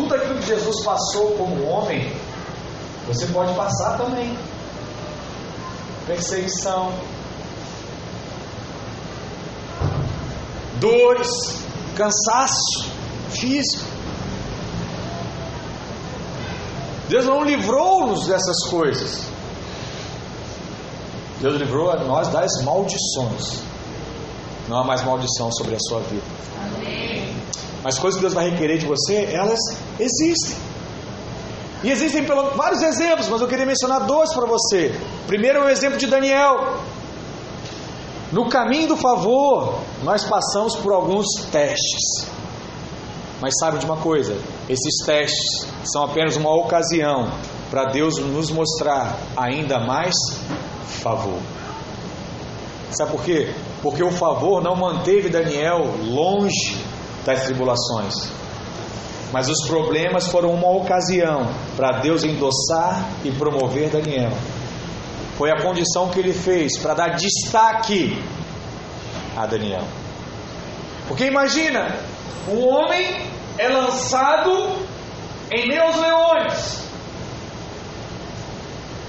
[0.00, 2.10] Tudo aquilo que Jesus passou como homem,
[3.06, 4.34] você pode passar também.
[6.06, 6.90] Perseguição,
[10.80, 11.28] dores,
[11.94, 12.90] cansaço
[13.28, 13.84] físico.
[17.10, 19.26] Deus não livrou-nos dessas coisas.
[21.42, 23.60] Deus livrou a nós das maldições.
[24.66, 26.24] Não há mais maldição sobre a sua vida.
[26.58, 27.09] Amém.
[27.82, 29.58] Mas coisas que Deus vai requerer de você, elas
[29.98, 30.56] existem.
[31.82, 34.94] E existem pelo, vários exemplos, mas eu queria mencionar dois para você.
[35.26, 36.76] Primeiro é o exemplo de Daniel.
[38.30, 42.28] No caminho do favor, nós passamos por alguns testes.
[43.40, 44.36] Mas sabe de uma coisa?
[44.68, 47.32] Esses testes são apenas uma ocasião
[47.70, 50.14] para Deus nos mostrar ainda mais
[50.84, 51.38] favor.
[52.90, 53.54] Sabe por quê?
[53.80, 56.89] Porque o favor não manteve Daniel longe
[57.24, 58.14] das tribulações.
[59.32, 64.32] Mas os problemas foram uma ocasião para Deus endossar e promover Daniel.
[65.38, 68.22] Foi a condição que ele fez para dar destaque
[69.36, 69.84] a Daniel.
[71.06, 71.96] Porque imagina,
[72.48, 74.76] um homem é lançado
[75.50, 76.84] em aos leões.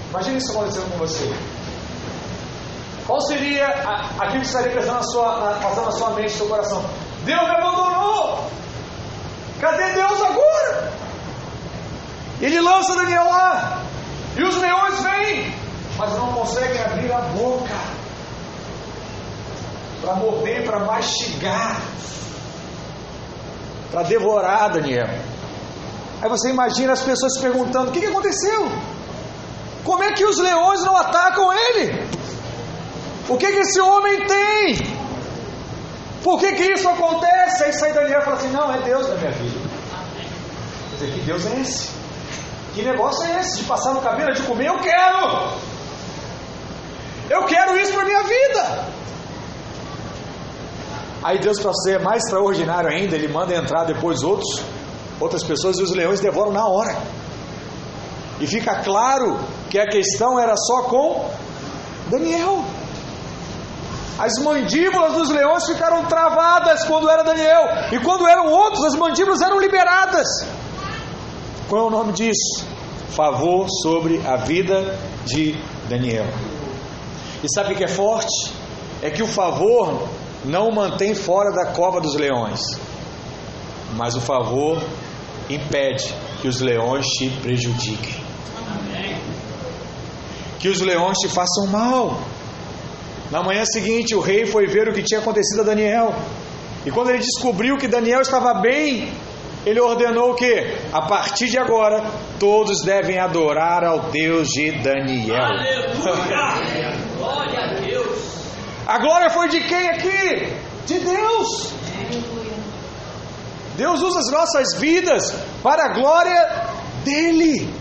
[0.09, 1.33] Imagina isso acontecendo com você.
[3.07, 3.67] Qual seria
[4.19, 6.83] aquilo que estaria pensando na sua, passando na sua mente, no seu coração?
[7.23, 8.49] Deus me abandonou!
[9.59, 10.91] Cadê Deus agora?
[12.41, 13.83] Ele lança Daniel lá.
[14.35, 15.53] E os leões vêm,
[15.97, 17.75] mas não conseguem abrir a boca
[20.01, 21.79] para morder, para mastigar,
[23.91, 25.09] para devorar Daniel.
[26.21, 28.67] Aí você imagina as pessoas se perguntando: o que, que aconteceu?
[29.83, 32.07] Como é que os leões não atacam ele?
[33.29, 34.77] O que, que esse homem tem?
[36.23, 37.63] Por que, que isso acontece?
[37.63, 39.59] Aí sai Daniel e fala assim: Não, é Deus na minha vida.
[40.89, 42.00] Quer dizer, que Deus é esse?
[42.73, 44.67] Que negócio é esse de passar no cabelo, de comer?
[44.67, 45.59] Eu quero!
[47.29, 48.85] Eu quero isso para minha vida!
[51.23, 54.61] Aí Deus, para ser mais extraordinário ainda, Ele manda entrar depois outros,
[55.19, 56.97] outras pessoas e os leões devoram na hora.
[58.39, 61.29] E fica claro que a questão era só com
[62.09, 62.65] Daniel.
[64.17, 69.41] As mandíbulas dos leões ficaram travadas quando era Daniel, e quando eram outros, as mandíbulas
[69.41, 70.27] eram liberadas.
[71.71, 72.65] Qual é o nome disso?
[73.11, 75.55] Favor sobre a vida de
[75.87, 76.25] Daniel.
[77.41, 78.51] E sabe o que é forte?
[79.01, 80.09] É que o favor
[80.43, 82.59] não o mantém fora da cova dos leões,
[83.95, 84.83] mas o favor
[85.49, 88.21] impede que os leões te prejudiquem,
[90.59, 92.19] que os leões te façam mal.
[93.31, 96.13] Na manhã seguinte, o rei foi ver o que tinha acontecido a Daniel.
[96.85, 99.09] E quando ele descobriu que Daniel estava bem,
[99.65, 102.03] ele ordenou que, a partir de agora,
[102.39, 105.35] todos devem adorar ao Deus de Daniel.
[105.35, 106.93] Aleluia!
[107.17, 108.41] Glória a Deus!
[108.87, 110.53] A glória foi de quem aqui?
[110.85, 111.73] De Deus.
[113.75, 116.69] Deus usa as nossas vidas para a glória
[117.05, 117.73] dele.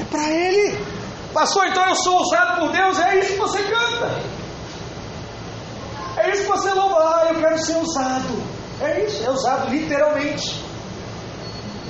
[0.00, 0.84] É para ele.
[1.32, 4.22] Pastor, então eu sou usado por Deus, é isso que você canta.
[6.16, 6.96] É isso que você louva.
[6.98, 8.55] Ah, eu quero ser usado.
[8.80, 10.64] É isso, é usado literalmente.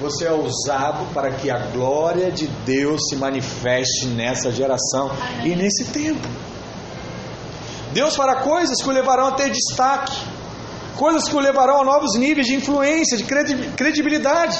[0.00, 5.10] Você é usado para que a glória de Deus se manifeste nessa geração
[5.42, 6.28] e nesse tempo.
[7.92, 10.14] Deus fará coisas que o levarão a ter destaque,
[10.96, 14.58] coisas que o levarão a novos níveis de influência, de credibilidade.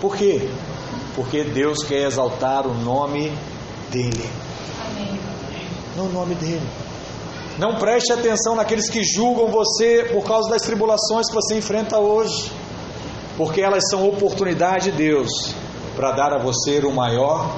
[0.00, 0.48] Por quê?
[1.14, 3.32] Porque Deus quer exaltar o nome
[3.90, 4.28] dele.
[4.90, 5.20] Amém.
[5.96, 6.66] No nome dele.
[7.60, 12.50] Não preste atenção naqueles que julgam você por causa das tribulações que você enfrenta hoje,
[13.36, 15.54] porque elas são oportunidade de Deus
[15.94, 17.54] para dar a você o maior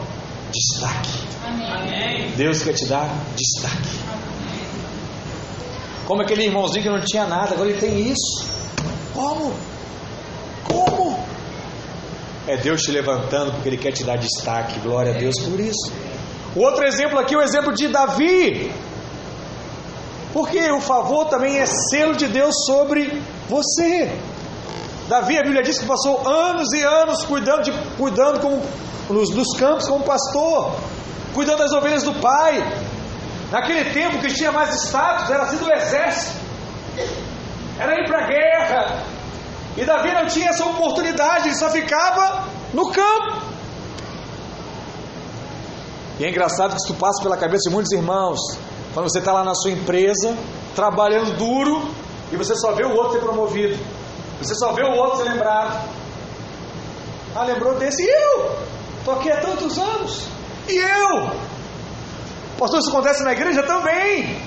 [0.51, 1.21] destaque.
[1.47, 2.33] Amém.
[2.37, 3.97] Deus quer te dar destaque.
[6.05, 8.45] Como aquele irmãozinho que não tinha nada, agora ele tem isso.
[9.15, 9.55] Como?
[10.65, 11.17] Como?
[12.49, 14.81] É Deus te levantando porque Ele quer te dar destaque.
[14.81, 15.93] Glória a Deus por isso.
[16.57, 18.73] O outro exemplo aqui é o exemplo de Davi.
[20.33, 24.11] Porque o favor também é selo de Deus sobre você.
[25.09, 28.63] Davi, a Bíblia diz que passou anos e anos cuidando, de, cuidando
[29.11, 30.75] nos, nos campos como pastor,
[31.35, 32.63] cuidando das ovelhas do pai.
[33.51, 36.41] Naquele tempo que tinha mais status era assim do exército,
[37.79, 39.05] era ir para a guerra.
[39.77, 43.43] E Davi não tinha essa oportunidade, ele só ficava no campo.
[46.19, 48.39] E é engraçado que isso passa pela cabeça de muitos irmãos.
[48.95, 50.37] Quando você está lá na sua empresa,
[50.75, 51.91] trabalhando duro,
[52.31, 53.79] e você só vê o outro ser promovido.
[54.41, 55.89] Você só vê o outro ser lembrado.
[57.35, 58.03] Ah, lembrou desse?
[58.03, 58.57] E eu?
[58.99, 60.27] Estou aqui há tantos anos.
[60.69, 61.31] E eu?
[62.59, 64.41] Pastor, isso acontece na igreja também.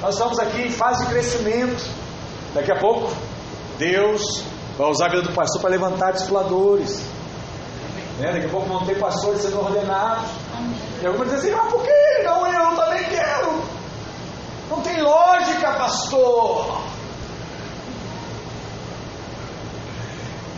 [0.00, 1.82] Nós estamos aqui em fase de crescimento.
[2.54, 3.12] Daqui a pouco,
[3.78, 4.22] Deus
[4.76, 7.02] vai usar a vida do pastor para levantar discipuladores.
[8.18, 8.32] Né?
[8.32, 10.30] Daqui a pouco vão ter pastores sendo ordenados.
[11.02, 12.46] E alguns dizem assim, mas por que ele não?
[12.46, 13.62] Eu também quero.
[14.70, 16.80] Não tem lógica, pastor.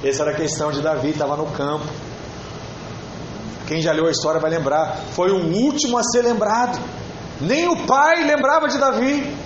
[0.03, 1.87] Essa era a questão de Davi, estava no campo.
[3.67, 4.97] Quem já leu a história vai lembrar.
[5.11, 6.79] Foi o último a ser lembrado.
[7.41, 9.37] Nem o pai lembrava de Davi.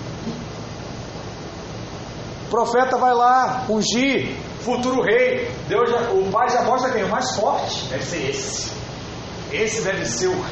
[2.46, 5.50] O profeta vai lá, ungir, futuro rei.
[5.68, 7.02] Deus já, o pai já mostra quem?
[7.04, 7.86] O mais forte.
[7.86, 8.70] Deve ser esse.
[9.50, 10.44] Esse deve ser o,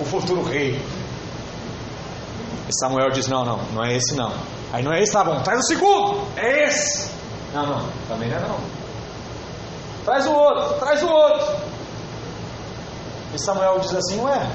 [0.00, 0.80] o futuro rei.
[2.68, 4.32] E Samuel diz: Não, não, não é esse não.
[4.72, 6.26] Aí não é esse, tá bom, traz o segundo.
[6.36, 7.10] É esse.
[7.54, 8.58] Não, não, também não é não.
[10.04, 11.56] Traz o outro, traz o outro.
[13.34, 14.50] E Samuel diz assim: Ué,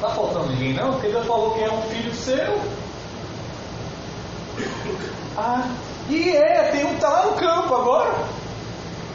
[0.00, 0.92] tá faltando ninguém não?
[0.92, 2.60] Porque Deus falou que é um filho seu.
[5.38, 5.68] Ah,
[6.08, 8.24] e é, tem um que tá lá no campo agora.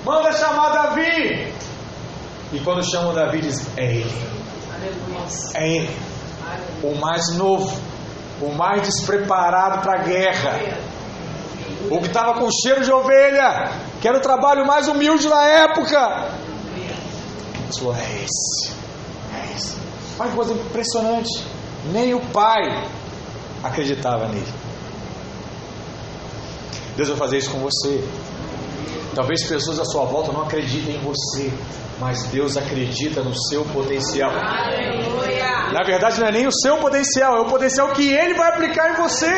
[0.05, 1.51] Manda chamar Davi.
[2.53, 4.40] E quando chamam Davi, diz: É ele.
[5.55, 5.87] É.
[6.83, 7.71] O mais novo,
[8.41, 10.59] o mais despreparado para a guerra.
[11.89, 16.31] O que estava com cheiro de ovelha, que era o trabalho mais humilde na época.
[17.77, 18.71] Falou, é esse,
[19.33, 19.77] é esse.
[20.19, 21.45] Olha que coisa impressionante.
[21.91, 22.87] Nem o pai
[23.63, 24.53] acreditava nele.
[26.95, 28.03] Deus vai fazer isso com você.
[29.15, 31.51] Talvez pessoas à sua volta não acreditem em você,
[32.01, 34.31] mas Deus acredita no seu potencial.
[35.71, 38.89] Na verdade, não é nem o seu potencial, é o potencial que Ele vai aplicar
[38.89, 39.31] em você.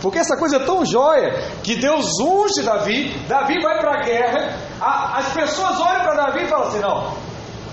[0.00, 4.56] Porque essa coisa é tão jóia que Deus unge Davi, Davi vai para a guerra,
[5.14, 7.14] as pessoas olham para Davi e falam assim: não,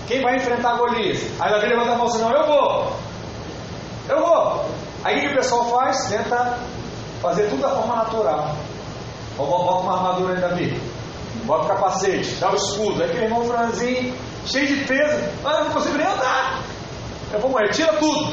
[0.08, 1.22] quem vai enfrentar Golias?
[1.40, 2.96] Aí Davi levanta a mão assim: não, eu vou,
[4.08, 4.64] eu vou.
[5.04, 6.08] Aí o que o pessoal faz?
[6.08, 6.58] Tenta
[7.22, 8.56] fazer tudo da forma natural.
[9.36, 10.89] Bota uma armadura em Davi,
[11.44, 14.14] bota o capacete, dá o escudo, aí aquele irmão franzinho,
[14.46, 16.62] cheio de peso, ah, eu não consigo nem andar.
[17.32, 18.32] Eu vou morrer, tira tudo.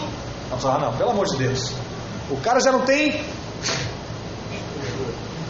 [0.49, 1.73] Vamos falar, ah, não, pelo amor de Deus.
[2.29, 3.23] O cara já não tem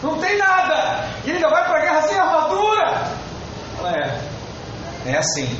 [0.02, 1.08] não tem nada.
[1.24, 3.18] E ele ainda vai para a guerra sem armadura.
[3.84, 5.58] É, é assim.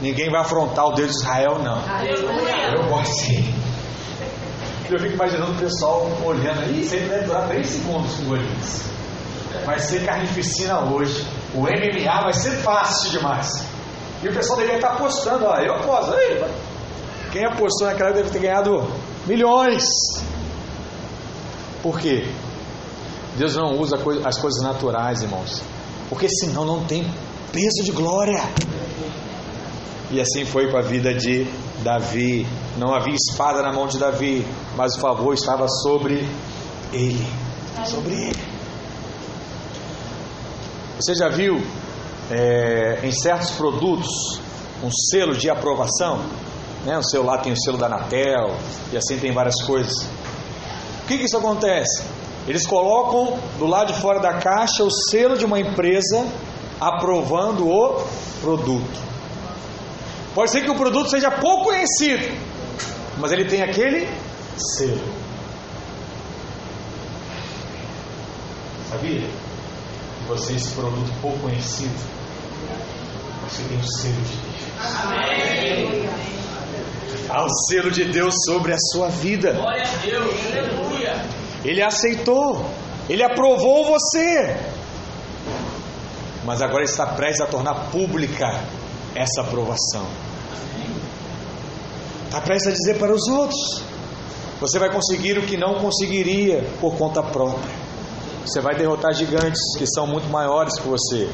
[0.00, 1.80] Ninguém vai afrontar o Deus de Israel, não.
[2.74, 3.54] Eu gosto sim.
[4.90, 8.82] Eu fico imaginando o pessoal olhando aí, aí deve durar 3 segundos com Golias.
[9.70, 11.24] Vai ser carnificina hoje.
[11.54, 13.64] O MMA vai ser fácil demais.
[14.20, 16.12] E o pessoal deveria estar apostando, ó, eu aposto.
[16.12, 16.44] Aí,
[17.30, 18.84] quem apostou naquela deve ter ganhado
[19.28, 19.84] milhões.
[21.84, 22.26] Por quê?
[23.36, 25.62] Deus não usa as coisas naturais, irmãos,
[26.08, 27.08] porque senão não tem
[27.52, 28.42] peso de glória.
[30.10, 31.46] E assim foi com a vida de
[31.84, 32.44] Davi.
[32.76, 34.44] Não havia espada na mão de Davi,
[34.76, 36.28] mas o favor estava sobre
[36.92, 37.24] ele.
[37.86, 38.49] Sobre ele.
[41.00, 41.58] Você já viu
[42.30, 44.06] é, em certos produtos
[44.84, 46.20] um selo de aprovação?
[46.84, 46.98] Né?
[46.98, 48.54] O celular tem o selo da Anatel
[48.92, 49.94] e assim tem várias coisas.
[51.02, 52.02] O que, que isso acontece?
[52.46, 56.26] Eles colocam do lado de fora da caixa o selo de uma empresa
[56.78, 58.04] aprovando o
[58.42, 59.00] produto.
[60.34, 62.28] Pode ser que o produto seja pouco conhecido,
[63.16, 64.06] mas ele tem aquele
[64.76, 65.00] selo.
[68.90, 69.49] Sabia?
[70.30, 71.92] Você, esse produto pouco conhecido,
[73.42, 74.96] você tem o selo de Deus.
[75.02, 76.08] Amém.
[77.28, 79.54] Há o selo de Deus sobre a sua vida.
[79.54, 81.26] Glória a Deus, aleluia.
[81.64, 82.64] Ele aceitou,
[83.08, 84.56] ele aprovou você.
[86.44, 88.46] Mas agora está prestes a tornar pública
[89.16, 90.06] essa aprovação.
[92.26, 93.82] Está prestes a dizer para os outros:
[94.60, 97.79] você vai conseguir o que não conseguiria por conta própria.
[98.44, 101.28] Você vai derrotar gigantes que são muito maiores que você.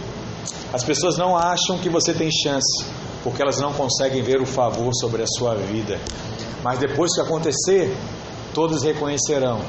[0.72, 2.84] As pessoas não acham que você tem chance,
[3.22, 5.98] porque elas não conseguem ver o favor sobre a sua vida.
[6.62, 7.96] Mas depois que acontecer,
[8.52, 9.60] todos reconhecerão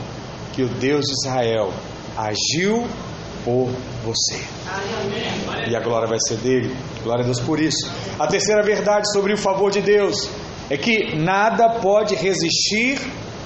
[0.54, 1.72] que o Deus de Israel
[2.18, 2.88] agiu
[3.46, 3.70] por
[4.04, 4.44] você.
[5.70, 6.76] E a glória vai ser dele.
[7.04, 7.90] Glória a Deus por isso.
[8.20, 10.30] A terceira verdade sobre o favor de Deus
[10.70, 13.00] é que nada pode resistir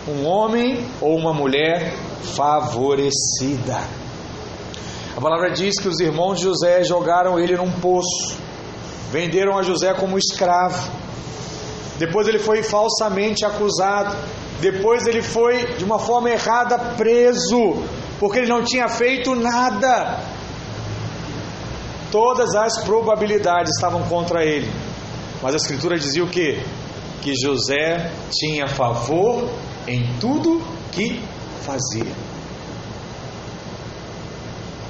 [0.08, 1.93] um homem ou uma mulher
[2.36, 3.80] favorecida.
[5.16, 8.36] A palavra diz que os irmãos de José jogaram ele num poço,
[9.12, 10.89] venderam a José como escravo.
[11.99, 14.18] Depois ele foi falsamente acusado
[14.62, 17.84] depois ele foi, de uma forma errada, preso,
[18.20, 20.20] porque ele não tinha feito nada.
[22.12, 24.72] Todas as probabilidades estavam contra ele.
[25.41, 26.62] Mas a Escritura dizia o quê?
[27.24, 29.49] Que José tinha favor
[29.88, 30.62] em tudo
[30.92, 31.24] que
[31.62, 32.12] fazia.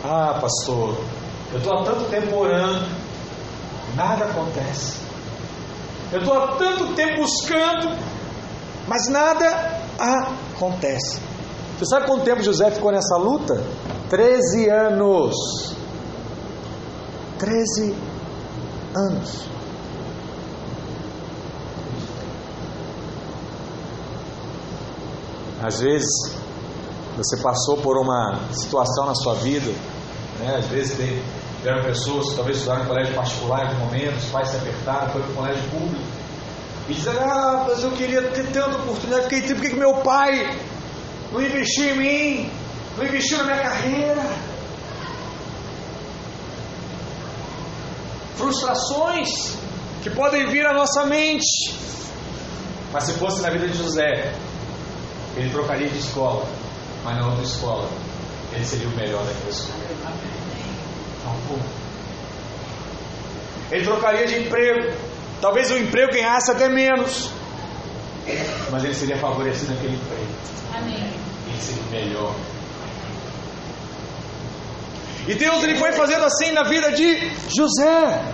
[0.04, 0.98] Ah, pastor,
[1.52, 2.86] Eu estou há tanto tempo orando,
[3.96, 4.98] nada acontece.
[6.12, 7.98] Eu estou há tanto tempo buscando,
[8.88, 11.20] mas nada acontece.
[11.78, 13.64] Você sabe quanto tempo José ficou nessa luta?
[14.10, 15.36] 13 anos.
[17.40, 17.96] 13
[18.96, 19.46] anos.
[25.62, 26.10] Às vezes
[27.16, 29.72] você passou por uma situação na sua vida,
[30.40, 30.56] né?
[30.58, 31.22] às vezes tem,
[31.58, 35.10] tiveram pessoas que talvez estudaram em colégio particular em algum momento, os pais se apertaram,
[35.10, 36.04] foi para o colégio público,
[36.90, 40.58] e disseram, ah, mas eu queria ter tanta oportunidade, fiquei triste, por que meu pai
[41.32, 42.52] não investiu em mim,
[42.98, 44.26] não investiu na minha carreira?
[48.36, 49.30] Frustrações
[50.02, 51.76] que podem vir à nossa mente.
[52.92, 54.34] Mas se fosse na vida de José,
[55.36, 56.46] ele trocaria de escola,
[57.04, 57.88] mas na outra escola
[58.54, 59.80] ele seria o melhor daquela escola.
[63.72, 64.98] Ele trocaria de emprego,
[65.40, 67.30] talvez o emprego ganhasse até menos,
[68.70, 70.28] mas ele seria favorecido naquele emprego.
[70.76, 71.14] Amém.
[71.48, 72.36] Ele seria o melhor.
[75.28, 78.34] E Deus ele foi fazendo assim na vida de José.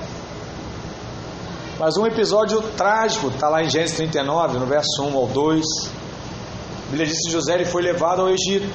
[1.78, 5.64] Mas um episódio trágico está lá em Gênesis 39, no verso 1 ao 2.
[6.88, 8.74] A Bíblia diz que José foi levado ao Egito.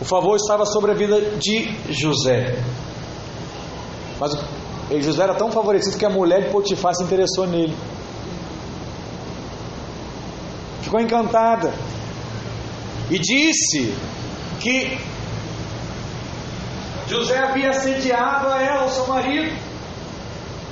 [0.00, 2.58] O favor estava sobre a vida de José.
[4.18, 4.32] Mas
[5.00, 7.76] José era tão favorecido que a mulher de Potifar se interessou nele.
[10.82, 11.72] Ficou encantada.
[13.10, 13.94] E disse
[14.58, 14.98] que
[17.06, 19.56] José havia assediado a ela, o seu marido.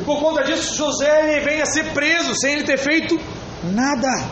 [0.00, 3.16] E por conta disso, José vem a ser preso sem ele ter feito
[3.72, 4.30] Nada.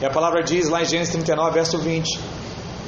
[0.00, 2.20] E a palavra diz lá em Gênesis 39, verso 20,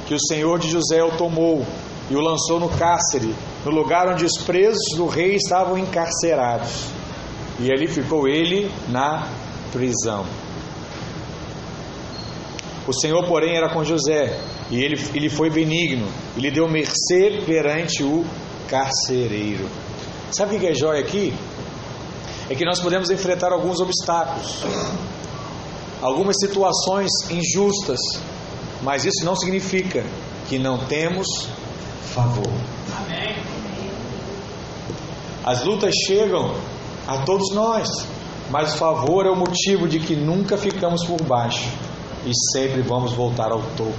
[0.07, 1.65] que o Senhor de José o tomou
[2.09, 3.35] e o lançou no cárcere,
[3.65, 6.85] no lugar onde os presos do rei estavam encarcerados.
[7.59, 9.27] E ali ficou ele na
[9.71, 10.25] prisão.
[12.87, 14.39] O Senhor, porém, era com José,
[14.69, 18.25] e ele, ele foi benigno, e lhe deu mercê perante o
[18.67, 19.69] carcereiro.
[20.31, 21.33] Sabe o que é jóia aqui?
[22.49, 24.63] É que nós podemos enfrentar alguns obstáculos,
[26.01, 27.99] algumas situações injustas,
[28.81, 30.03] mas isso não significa
[30.49, 31.27] que não temos
[32.13, 32.51] favor.
[32.97, 33.35] Amém.
[35.43, 36.53] As lutas chegam
[37.07, 37.87] a todos nós,
[38.49, 41.69] mas o favor é o motivo de que nunca ficamos por baixo
[42.25, 43.93] e sempre vamos voltar ao topo.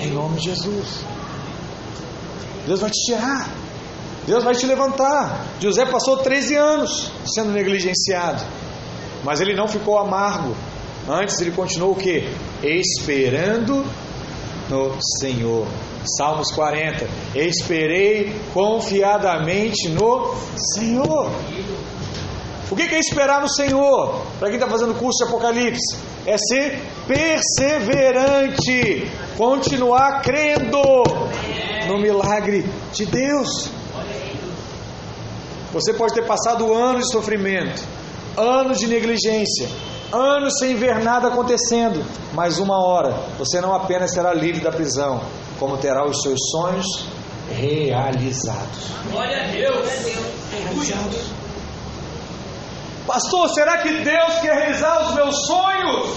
[0.00, 1.04] Em nome de Jesus.
[2.66, 3.48] Deus vai te tirar.
[4.28, 5.46] Deus vai te levantar.
[5.58, 8.44] José passou 13 anos sendo negligenciado,
[9.24, 10.54] mas ele não ficou amargo.
[11.08, 12.28] Antes ele continuou o que?
[12.62, 13.86] Esperando
[14.68, 15.66] no Senhor.
[16.18, 17.08] Salmos 40.
[17.34, 20.34] Esperei confiadamente no
[20.74, 21.32] Senhor.
[22.70, 24.26] O que é esperar no Senhor?
[24.38, 27.50] Para quem está fazendo curso de Apocalipse, é ser perseverante,
[29.38, 30.82] continuar crendo
[31.88, 33.77] no milagre de Deus.
[35.78, 37.84] Você pode ter passado anos de sofrimento,
[38.36, 39.68] anos de negligência,
[40.12, 42.04] anos sem ver nada acontecendo,
[42.34, 45.22] mas uma hora você não apenas será livre da prisão,
[45.56, 46.84] como terá os seus sonhos
[47.52, 48.90] realizados.
[49.08, 49.88] Glória a Deus!
[50.50, 51.30] Realizados.
[53.06, 56.10] Pastor, será que Deus quer realizar os meus sonhos?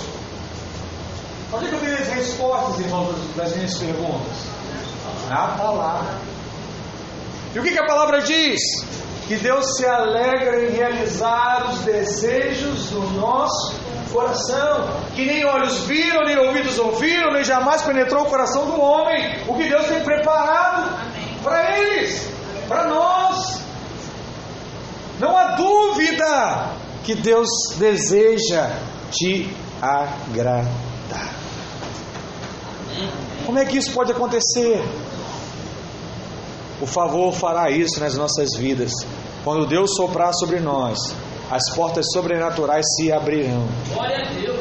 [1.54, 4.38] Onde é que eu tenho as respostas, irmãos, das minhas perguntas?
[5.30, 6.18] Na palavra.
[7.54, 8.60] E o que, que a palavra diz?
[9.32, 13.80] Que Deus se alegra em realizar os desejos do nosso
[14.12, 19.42] coração, que nem olhos viram, nem ouvidos ouviram, nem jamais penetrou o coração do homem,
[19.48, 21.00] o que Deus tem preparado
[21.42, 22.28] para eles,
[22.68, 23.62] para nós.
[25.18, 26.74] Não há dúvida
[27.06, 28.70] que Deus deseja
[29.12, 29.50] te
[29.82, 30.68] agradar.
[33.46, 34.84] Como é que isso pode acontecer?
[36.82, 38.92] O favor fará isso nas nossas vidas.
[39.44, 40.98] Quando Deus soprar sobre nós,
[41.50, 43.68] as portas sobrenaturais se abrirão.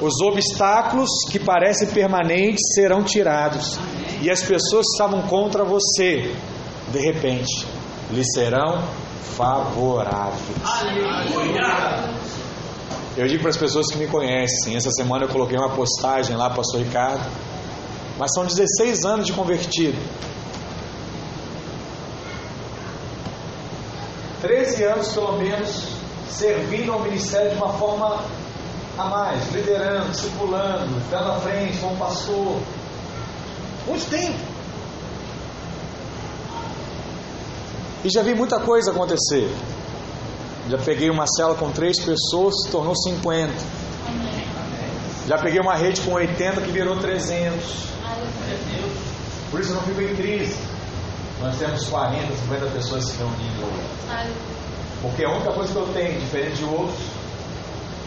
[0.00, 3.78] Os obstáculos que parecem permanentes serão tirados.
[4.22, 6.34] E as pessoas que estavam contra você,
[6.90, 7.66] de repente,
[8.10, 8.82] lhe serão
[9.36, 10.40] favoráveis.
[13.16, 16.50] Eu digo para as pessoas que me conhecem, essa semana eu coloquei uma postagem lá,
[16.50, 17.24] pastor Ricardo,
[18.18, 19.98] mas são 16 anos de convertido.
[24.40, 25.88] 13 anos, pelo menos,
[26.30, 28.24] servindo ao ministério de uma forma
[28.98, 32.60] a mais, liderando, circulando, dando à frente, como pastor.
[33.86, 34.38] Muito tempo.
[38.04, 39.48] E já vi muita coisa acontecer.
[40.68, 43.52] Já peguei uma cela com três pessoas, se tornou 50.
[45.28, 47.90] Já peguei uma rede com 80 que virou 300.
[49.50, 50.56] Por isso eu não fico em crise.
[51.40, 54.34] Nós temos 40, 50 pessoas se reunindo hoje.
[55.00, 57.00] Porque a única coisa que eu tenho, diferente de outros,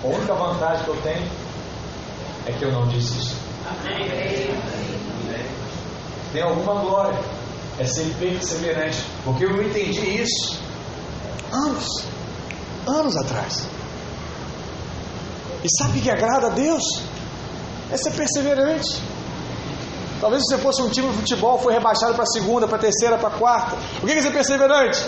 [0.03, 1.27] a única vantagem que eu tenho
[2.45, 3.35] é que eu não desisto.
[6.31, 7.19] Tem alguma glória.
[7.79, 9.03] É ser perseverante.
[9.23, 10.59] Porque eu entendi isso
[11.51, 11.87] anos,
[12.87, 13.65] anos atrás.
[15.63, 16.83] E sabe o que agrada a Deus?
[17.91, 19.01] É ser perseverante.
[20.23, 22.79] Talvez se você fosse um time de futebol, foi rebaixado para a segunda, para a
[22.79, 23.75] terceira, para a quarta.
[24.01, 25.05] O que é ser perseverante?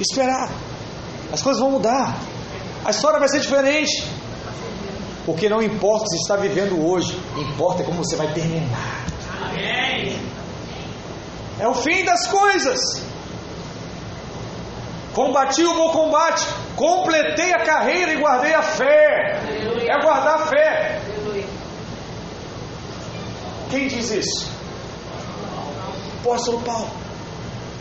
[0.00, 0.48] Esperar.
[1.30, 2.16] As coisas vão mudar.
[2.82, 4.02] A história vai ser diferente.
[5.26, 9.04] Porque não importa se está vivendo hoje, importa como você vai terminar.
[11.58, 12.80] É o fim das coisas.
[15.12, 19.38] Combati o bom combate, completei a carreira e guardei a fé.
[19.86, 20.99] É guardar a fé.
[23.70, 24.50] Quem diz isso?
[26.20, 26.90] Apóstolo Paulo.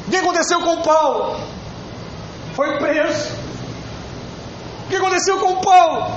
[0.08, 1.40] O que aconteceu com Paulo?
[2.56, 3.32] Foi preso.
[4.86, 6.12] O que aconteceu com Paulo?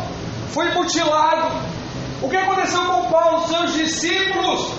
[0.51, 1.57] Foi mutilado.
[2.21, 3.49] O que aconteceu com Paulo?
[3.49, 4.73] Seus discípulos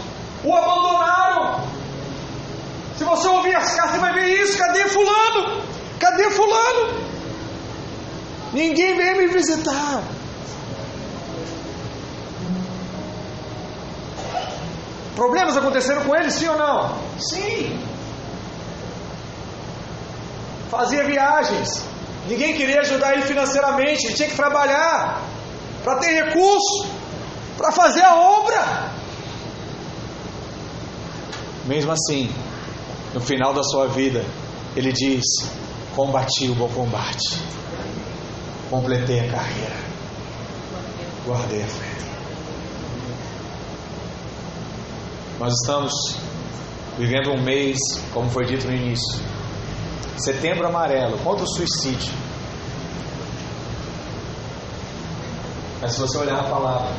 [0.44, 1.64] o abandonaram.
[2.98, 4.58] Se você ouvir as cartas, você vai ver isso.
[4.58, 5.64] Cadê Fulano?
[6.00, 7.04] Cadê Fulano?
[8.54, 10.04] Ninguém veio me visitar.
[15.16, 16.97] Problemas aconteceram com ele, sim ou não?
[17.20, 17.80] Sim.
[20.70, 21.86] Fazia viagens.
[22.28, 24.07] Ninguém queria ajudar ele financeiramente.
[24.07, 25.22] Ele tinha que trabalhar
[25.84, 26.88] para ter recurso
[27.57, 28.91] para fazer a obra.
[31.66, 32.30] Mesmo assim,
[33.14, 34.26] no final da sua vida,
[34.76, 35.24] ele diz:
[35.95, 37.39] Combati o bom combate,
[38.70, 39.76] completei a carreira,
[41.26, 42.12] guardei a fé.
[45.39, 45.91] Nós estamos
[46.97, 47.77] vivendo um mês,
[48.13, 49.19] como foi dito no início,
[50.17, 52.13] setembro amarelo, contra o suicídio.
[55.81, 56.95] Mas se você olhar a palavra,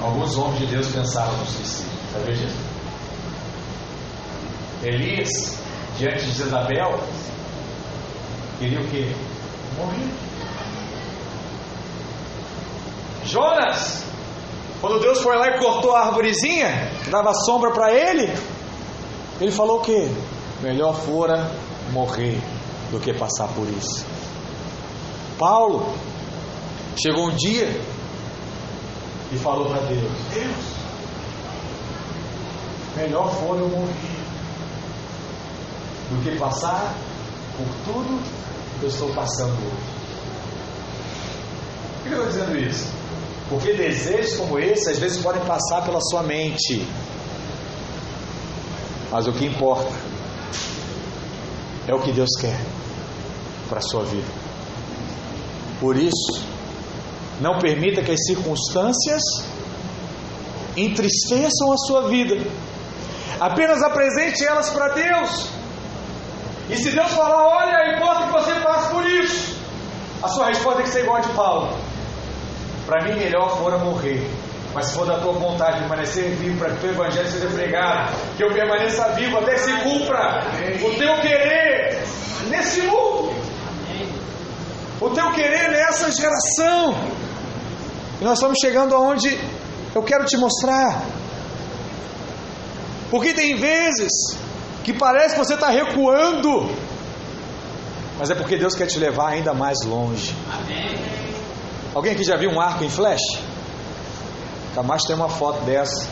[0.00, 2.56] alguns homens de Deus pensavam no suicídio, sabia disso?
[4.82, 5.58] Elias,
[5.98, 7.00] diante de Jezabel,
[8.58, 9.14] queria o quê?
[9.76, 10.10] Morrer.
[13.24, 14.04] Jonas,
[14.82, 18.36] quando Deus foi lá e cortou a árvorezinha, que dava sombra para ele,
[19.40, 20.10] ele falou o quê?
[20.60, 21.52] Melhor fora
[21.92, 22.42] morrer
[22.90, 24.04] do que passar por isso.
[25.38, 25.94] Paulo
[27.00, 27.80] chegou um dia
[29.30, 30.74] e falou para Deus: Deus,
[32.96, 34.22] melhor fora eu morrer
[36.10, 36.92] do que passar
[37.56, 38.20] por tudo
[38.80, 40.02] que eu estou passando hoje.
[42.02, 43.01] Por que eu estou dizendo isso?
[43.48, 46.86] Porque desejos como esse às vezes podem passar pela sua mente.
[49.10, 49.92] Mas o que importa
[51.86, 52.58] é o que Deus quer
[53.68, 54.30] para a sua vida.
[55.80, 56.46] Por isso,
[57.40, 59.22] não permita que as circunstâncias
[60.76, 62.36] entristeçam a sua vida.
[63.40, 65.48] Apenas apresente elas para Deus.
[66.70, 69.56] E se Deus falar, olha, importa que você passe por isso,
[70.22, 71.76] a sua resposta tem que ser igual a de Paulo.
[72.86, 74.28] Para mim, melhor fora morrer.
[74.74, 78.14] Mas se for da tua vontade permanecer vivo para que o teu evangelho seja pregado,
[78.36, 80.46] que eu permaneça vivo até que se cumpra
[80.82, 82.02] o teu querer
[82.48, 83.34] nesse mundo,
[85.00, 86.94] o teu querer nessa geração.
[88.20, 89.38] E nós estamos chegando aonde
[89.94, 91.02] eu quero te mostrar.
[93.10, 94.38] Porque tem vezes
[94.82, 96.70] que parece que você está recuando,
[98.18, 100.34] mas é porque Deus quer te levar ainda mais longe.
[101.94, 103.20] Alguém aqui já viu um arco em flash?
[104.74, 106.08] Camacho tem uma foto dessa.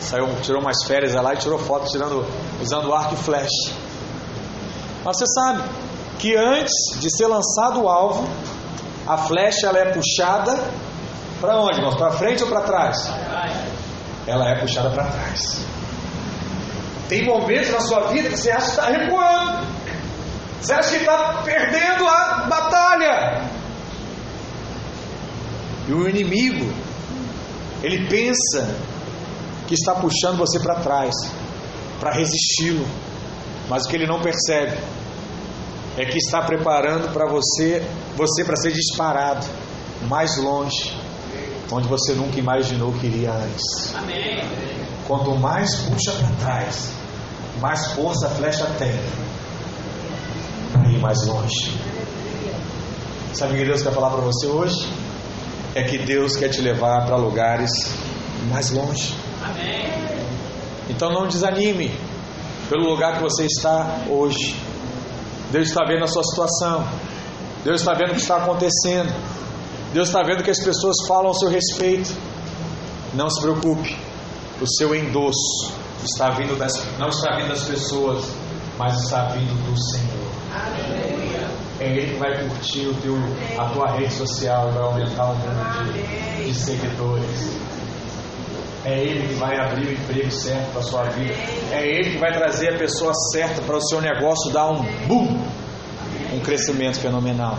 [0.00, 2.24] Saiu, tirou umas férias lá e tirou foto tirando,
[2.60, 3.50] usando o arco e flash.
[5.04, 5.62] Mas você sabe
[6.18, 8.28] que antes de ser lançado o alvo,
[9.06, 10.56] a flecha ela é puxada
[11.40, 11.96] para onde, irmãos?
[11.96, 13.10] Para frente ou para trás?
[14.26, 15.64] Ela é puxada para trás.
[17.08, 19.66] Tem momentos na sua vida que você acha que está recuando.
[20.60, 23.49] Você acha que está perdendo a batalha.
[25.90, 26.72] E o inimigo,
[27.82, 28.76] ele pensa
[29.66, 31.12] que está puxando você para trás,
[31.98, 32.86] para resisti-lo.
[33.68, 34.78] Mas o que ele não percebe
[35.98, 37.84] é que está preparando para você,
[38.16, 39.44] você para ser disparado
[40.08, 40.96] mais longe,
[41.72, 43.92] onde você nunca imaginou que iria antes.
[43.96, 44.44] Amém.
[45.08, 46.92] Quanto mais puxa para trás,
[47.60, 48.94] mais força a flecha tem.
[50.72, 51.76] pouquinho mais longe.
[53.32, 55.09] Sabe o que Deus quer falar para você hoje?
[55.74, 57.70] É que Deus quer te levar para lugares
[58.48, 59.14] mais longe.
[59.42, 59.88] Amém.
[60.88, 61.94] Então não desanime
[62.68, 64.56] pelo lugar que você está hoje.
[65.50, 66.86] Deus está vendo a sua situação.
[67.64, 69.12] Deus está vendo o que está acontecendo.
[69.92, 72.10] Deus está vendo que as pessoas falam a seu respeito.
[73.14, 73.96] Não se preocupe.
[74.60, 75.72] O seu endosso
[76.04, 78.24] está vindo das, não está vindo das pessoas,
[78.78, 80.99] mas está vindo do Senhor.
[81.80, 83.16] É Ele que vai curtir o teu,
[83.58, 87.58] a tua rede social e vai aumentar o número de, de seguidores.
[88.84, 91.34] É Ele que vai abrir o emprego certo para a sua vida.
[91.72, 95.42] É Ele que vai trazer a pessoa certa para o seu negócio dar um boom,
[96.34, 97.58] um crescimento fenomenal.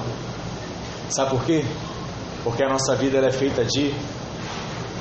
[1.10, 1.66] Sabe por quê?
[2.44, 3.94] Porque a nossa vida é feita de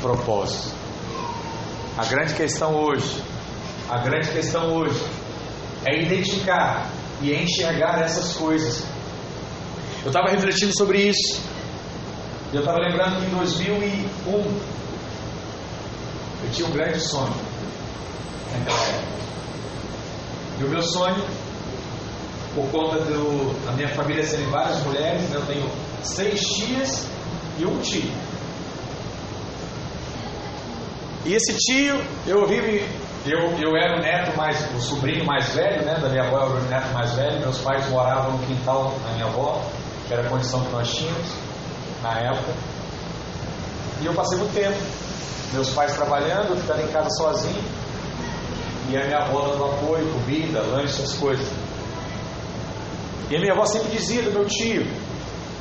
[0.01, 0.75] propósito.
[1.97, 3.23] A grande questão hoje,
[3.89, 4.99] a grande questão hoje
[5.85, 6.89] é identificar
[7.21, 8.83] e enxergar essas coisas.
[10.03, 11.42] Eu estava refletindo sobre isso.
[12.53, 14.70] Eu estava lembrando que em 2001
[16.42, 17.34] eu tinha um grande sonho.
[20.59, 21.24] E o meu sonho,
[22.55, 25.70] por conta do, da minha família serem várias mulheres, né, eu tenho
[26.03, 27.07] seis tias
[27.59, 28.11] e um tio.
[31.26, 32.84] E esse tio, eu ouvi,
[33.26, 36.57] eu, eu era o neto mais, o sobrinho mais velho, né, da minha avó, eu
[36.57, 39.62] era o neto mais velho, meus pais moravam no quintal da minha avó,
[40.11, 41.29] que era a condição que nós tínhamos
[42.03, 42.53] na época.
[44.01, 44.77] E eu passei muito tempo,
[45.53, 47.63] meus pais trabalhando, eu ficando em casa sozinho,
[48.89, 51.47] e a minha avó dando apoio, comida, lanche, essas coisas.
[53.31, 54.85] E a minha avó sempre dizia do meu tio,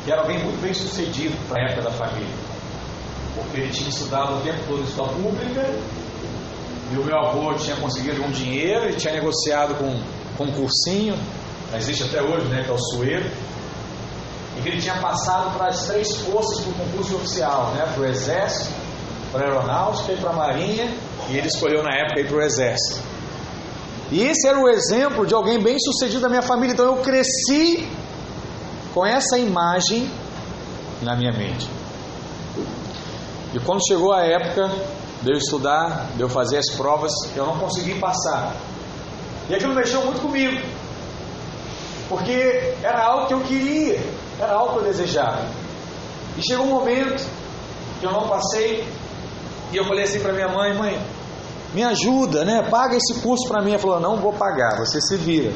[0.04, 2.50] que era alguém muito bem sucedido para a época da família
[3.36, 5.70] porque ele tinha estudado o tempo todo em escola pública,
[6.92, 10.00] e o meu avô tinha conseguido um dinheiro, e tinha negociado com,
[10.38, 11.16] com um cursinho,
[11.76, 13.30] existe até hoje, né, que é o Sueiro,
[14.60, 18.06] e que ele tinha passado para as três forças do concurso oficial, né, para o
[18.06, 18.70] Exército,
[19.32, 20.94] para a Aeronáutica e para a Marinha,
[21.30, 23.00] e ele escolheu na época ir para o Exército.
[24.12, 27.88] E esse era o exemplo de alguém bem sucedido da minha família, então eu cresci
[28.94, 30.10] com essa imagem
[31.02, 31.70] na minha mente.
[33.54, 34.70] E quando chegou a época
[35.22, 38.56] de eu estudar, de eu fazer as provas, eu não consegui passar.
[39.48, 40.60] E aquilo mexeu muito comigo.
[42.08, 44.00] Porque era algo que eu queria,
[44.40, 45.46] era algo que eu desejava.
[46.38, 47.28] E chegou um momento
[48.00, 48.88] que eu não passei,
[49.72, 51.00] e eu falei assim para minha mãe: mãe,
[51.74, 52.68] me ajuda, né?
[52.70, 53.72] Paga esse curso para mim.
[53.72, 55.52] Ela falou: não vou pagar, você se vira.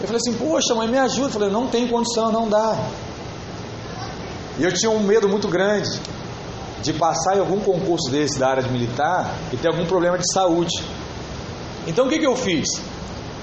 [0.00, 1.28] Eu falei assim: poxa, mãe, me ajuda.
[1.28, 2.78] Eu falei: não tem condição, não dá.
[4.58, 6.00] E eu tinha um medo muito grande
[6.82, 10.30] de passar em algum concurso desse da área de militar e ter algum problema de
[10.32, 10.84] saúde.
[11.86, 12.68] Então o que, que eu fiz?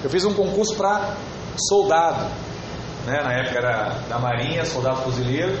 [0.02, 1.14] Eu fiz um concurso para
[1.68, 2.26] soldado,
[3.06, 3.22] né?
[3.22, 5.58] na época era da Marinha, soldado fuzileiro,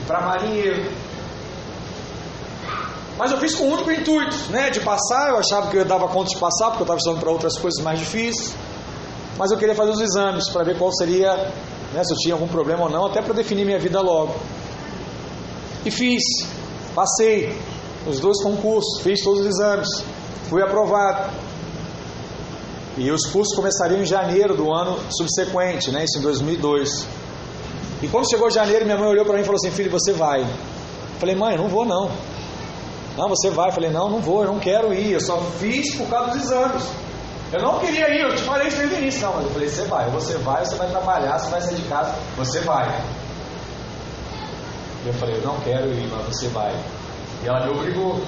[0.00, 0.90] e para marinheiro.
[3.18, 5.30] Mas eu fiz com o único intuito, né, de passar.
[5.30, 7.82] Eu achava que eu dava conta de passar, porque eu estava estudando para outras coisas
[7.82, 8.54] mais difíceis.
[9.38, 11.34] Mas eu queria fazer os exames para ver qual seria,
[11.94, 14.34] né, se eu tinha algum problema ou não, até para definir minha vida logo.
[15.84, 16.22] E fiz.
[16.94, 17.56] Passei
[18.06, 19.88] os dois concursos, fiz todos os exames,
[20.48, 21.30] fui aprovado.
[22.96, 26.04] E os cursos começariam em janeiro do ano subsequente, né?
[26.04, 27.06] Isso em 2002.
[28.02, 30.40] E quando chegou janeiro, minha mãe olhou para mim e falou assim: Filho, você vai.
[30.40, 32.10] Eu falei, mãe, eu não vou não.
[33.16, 33.68] Não, você vai.
[33.68, 35.12] Eu falei, não, não vou, eu não quero ir.
[35.12, 36.84] Eu só fiz por causa dos exames.
[37.52, 39.22] Eu não queria ir, eu te falei isso desde o início.
[39.22, 40.10] Não, mas eu falei, você vai.
[40.10, 43.02] Você vai, você vai trabalhar, você vai sair de casa, você vai.
[45.06, 46.74] Eu falei, eu não quero ir, mas você vai.
[47.42, 48.20] E ela me obrigou.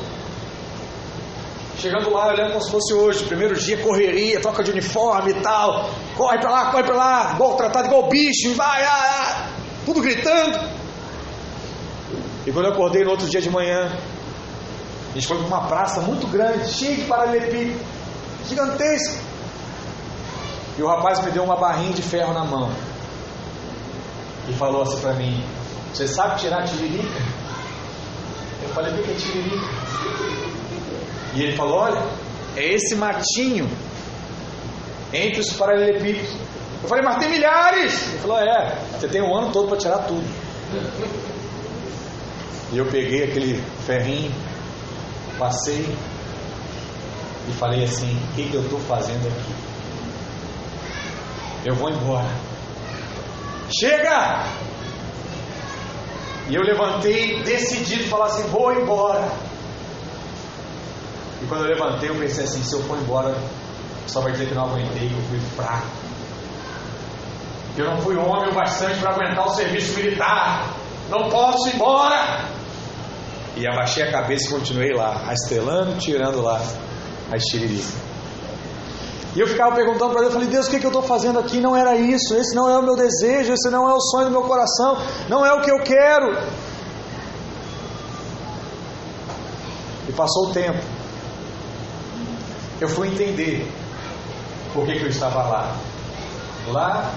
[1.79, 5.91] Chegando lá, olhando como se fosse hoje, primeiro dia, correria, troca de uniforme e tal.
[6.17, 9.51] Corre pra lá, corre pra lá, igual tratado igual bicho, vai, ah, ah,
[9.87, 10.59] tudo gritando.
[12.45, 13.93] E quando eu acordei no outro dia de manhã,
[15.11, 17.81] a gente foi para uma praça muito grande, cheia de paralelepípedo,
[18.49, 19.23] gigantesca.
[20.77, 22.71] E o rapaz me deu uma barrinha de ferro na mão.
[24.49, 25.45] E falou assim para mim:
[25.93, 27.21] Você sabe tirar tiririca?
[28.63, 30.48] Eu falei: O que é tiririca?
[31.39, 32.03] E ele falou: Olha,
[32.57, 33.71] é esse matinho
[35.13, 36.35] entre os paralelepípedos.
[36.83, 38.09] Eu falei: Mas tem milhares!
[38.09, 40.25] Ele falou: É, você tem um ano todo para tirar tudo.
[42.73, 44.33] E eu peguei aquele ferrinho,
[45.39, 45.87] passei
[47.49, 49.55] e falei assim: O que, que eu estou fazendo aqui?
[51.67, 52.29] Eu vou embora.
[53.79, 54.45] Chega!
[56.49, 59.48] E eu levantei, decidido, falar assim: Vou embora.
[61.43, 63.37] E quando eu levantei, eu pensei assim: Se eu for embora,
[64.07, 65.87] só vai dizer que não aguentei, que eu fui fraco.
[67.75, 70.75] que eu não fui homem o bastante para aguentar o serviço militar.
[71.09, 72.45] Não posso ir embora.
[73.57, 76.61] E abaixei a cabeça e continuei lá, rastelando, tirando lá
[77.31, 78.09] a estiririca.
[79.35, 81.39] E eu ficava perguntando para Deus, eu falei, Deus, o que, que eu estou fazendo
[81.39, 81.61] aqui?
[81.61, 84.31] Não era isso, esse não é o meu desejo, esse não é o sonho do
[84.33, 86.37] meu coração, não é o que eu quero.
[90.09, 90.98] E passou o tempo.
[92.81, 93.69] Eu fui entender
[94.73, 95.77] por que, que eu estava lá.
[96.69, 97.15] Lá,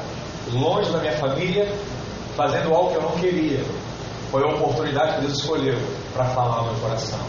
[0.52, 1.72] longe da minha família,
[2.36, 3.64] fazendo algo que eu não queria.
[4.32, 5.78] Foi a oportunidade que Deus escolheu
[6.14, 7.20] para falar ao meu coração.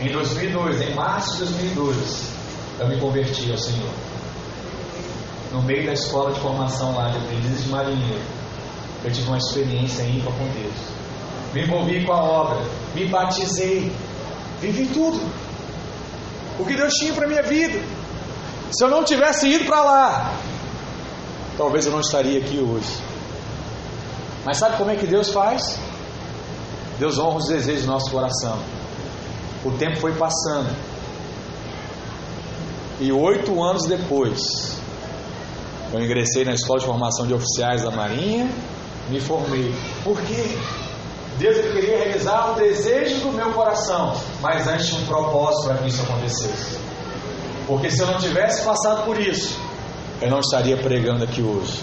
[0.00, 2.32] Em 2002, em março de 2002,
[2.80, 3.90] eu me converti ao Senhor.
[5.52, 8.22] No meio da escola de formação lá de aprendizes de marinheiro,
[9.04, 10.74] eu tive uma experiência ímpar com Deus.
[11.52, 12.60] Me envolvi com a obra,
[12.94, 13.92] me batizei,
[14.60, 15.20] vivi tudo.
[16.58, 17.80] O que Deus tinha para minha vida.
[18.72, 20.34] Se eu não tivesse ido para lá,
[21.56, 22.98] talvez eu não estaria aqui hoje.
[24.44, 25.78] Mas sabe como é que Deus faz?
[26.98, 28.58] Deus honra os desejos do nosso coração.
[29.64, 30.70] O tempo foi passando.
[33.00, 34.78] E oito anos depois,
[35.92, 38.50] eu ingressei na Escola de Formação de Oficiais da Marinha,
[39.08, 39.74] me formei.
[40.04, 40.56] Por quê?
[41.38, 46.02] Deus queria realizar um desejo do meu coração, mas antes um propósito para que isso
[46.02, 46.78] acontecesse.
[47.66, 49.58] Porque se eu não tivesse passado por isso,
[50.20, 51.80] eu não estaria pregando aqui hoje.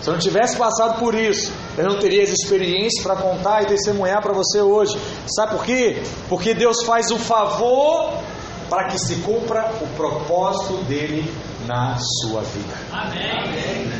[0.00, 3.66] Se eu não tivesse passado por isso, eu não teria as experiências para contar e
[3.66, 4.98] testemunhar para você hoje.
[5.26, 6.02] Sabe por quê?
[6.28, 8.14] Porque Deus faz o favor
[8.70, 11.32] para que se cumpra o propósito dele
[11.66, 12.74] na sua vida.
[12.92, 13.90] Amém.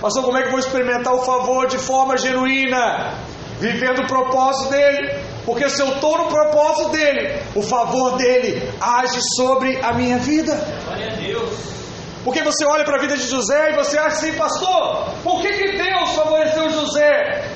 [0.00, 3.14] Pastor, como é que eu vou experimentar o favor de forma genuína?
[3.60, 5.20] Vivendo o propósito dele.
[5.44, 10.54] Porque se eu estou no propósito dele, o favor dele age sobre a minha vida.
[10.84, 11.78] Glória a Deus.
[12.24, 15.48] Porque você olha para a vida de José e você acha assim, pastor, por que,
[15.48, 17.48] que Deus favoreceu José?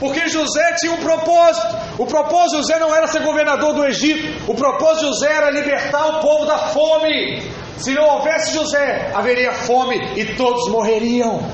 [0.00, 1.76] Porque José tinha um propósito.
[1.98, 4.50] O propósito de José não era ser governador do Egito.
[4.50, 7.42] O propósito de José era libertar o povo da fome.
[7.76, 11.48] Se não houvesse José, haveria fome e todos morreriam.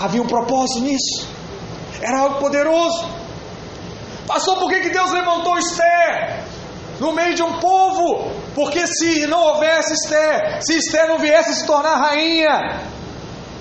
[0.00, 1.33] Havia um propósito nisso.
[2.00, 3.08] Era algo poderoso.
[4.26, 6.44] Passou por que, que Deus levantou Esther
[7.00, 8.30] no meio de um povo?
[8.54, 12.80] Porque se não houvesse Esther, se Esther não viesse se tornar rainha,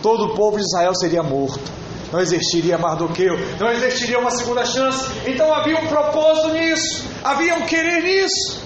[0.02, 5.04] todo o povo de Israel seria morto não existiria Mardoqueu, não existiria uma segunda chance.
[5.26, 8.62] Então havia um propósito nisso, havia um querer nisso,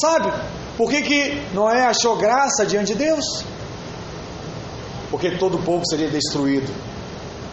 [0.00, 0.32] sabe?
[0.76, 3.44] Por que, que Noé achou graça diante de Deus?
[5.10, 6.72] Porque todo o povo seria destruído.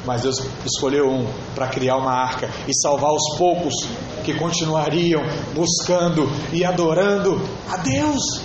[0.09, 3.75] Mas Deus escolheu um para criar uma arca e salvar os poucos
[4.25, 5.21] que continuariam
[5.53, 7.39] buscando e adorando
[7.69, 8.41] a Deus.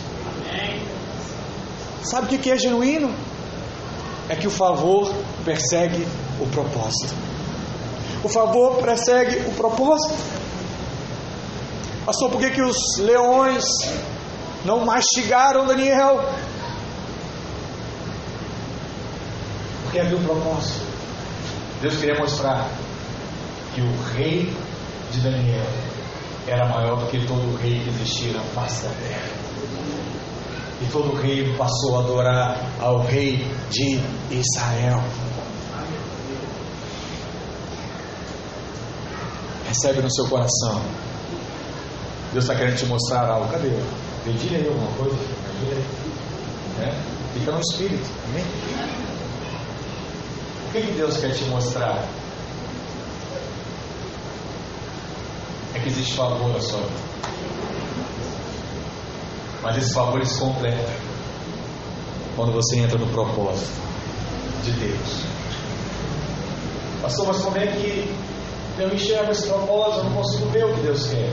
[2.02, 3.14] Sabe o que é genuíno?
[4.28, 5.10] É que o favor
[5.42, 6.06] persegue
[6.38, 7.14] o propósito.
[8.22, 10.14] O favor persegue o propósito.
[12.04, 13.64] Pastor, por que, que os leões
[14.66, 16.28] não mastigaram Daniel?
[19.84, 20.84] Porque havia um propósito.
[21.85, 22.66] Deus queria mostrar
[23.74, 24.51] que o rei
[25.12, 25.66] de Daniel
[26.47, 29.28] era maior do que todo rei que existia na face da terra.
[30.80, 34.99] E todo rei passou a adorar ao rei de Israel.
[39.68, 40.80] Recebe no seu coração.
[42.32, 43.53] Deus está querendo te mostrar algo.
[43.53, 43.68] Cadê?
[44.24, 45.18] Pedir aí alguma coisa?
[46.80, 46.95] É?
[47.35, 48.09] Fica no Espírito.
[48.30, 48.84] Amém?
[50.74, 52.04] Que, que Deus quer te mostrar?
[55.72, 57.00] É que existe favor na sua vida.
[59.62, 60.92] Mas esse favor se completa
[62.34, 63.70] quando você entra no propósito
[64.64, 65.24] de Deus.
[67.00, 68.12] Pastor, mas como é que
[68.76, 71.30] eu enxergo esse propósito, eu não consigo ver o que Deus quer.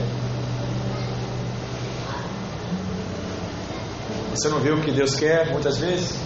[4.30, 6.16] Você não vê o que Deus quer muitas vezes?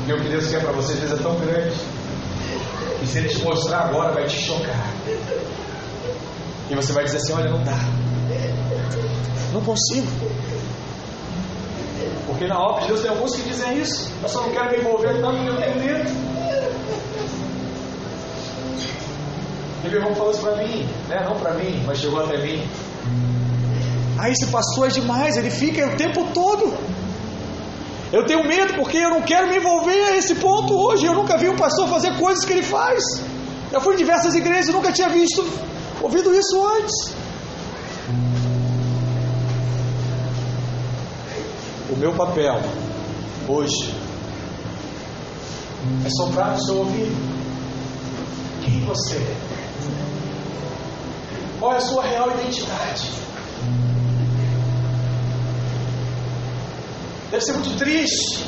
[0.00, 1.97] Porque o que Deus quer para você às vezes é tão grande.
[3.02, 4.92] E se Ele te mostrar agora, vai te chocar.
[6.70, 7.78] E você vai dizer assim: Olha, não dá.
[9.52, 10.06] Não consigo.
[12.26, 14.12] Porque na obra de Deus tem alguns que dizem isso.
[14.22, 16.10] Eu só não quero me envolver tanto porque eu tenho medo.
[19.84, 21.24] E meu irmão falou isso para mim, né?
[21.24, 22.62] não para mim, mas chegou até mim.
[24.18, 26.76] Ah, esse pastor é demais, ele fica o tempo todo.
[28.10, 31.04] Eu tenho medo porque eu não quero me envolver a esse ponto hoje.
[31.04, 33.02] Eu nunca vi um pastor fazer coisas que ele faz.
[33.70, 35.44] Eu fui em diversas igrejas e nunca tinha visto,
[36.00, 37.14] ouvido isso antes.
[41.90, 42.62] O meu papel
[43.46, 43.94] hoje
[46.06, 47.14] é soprar no seu ouvido.
[48.64, 49.36] Quem você é?
[51.58, 53.27] Qual é a sua real identidade?
[57.30, 58.44] Deve ser muito triste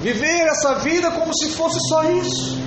[0.00, 2.58] viver essa vida como se fosse só isso.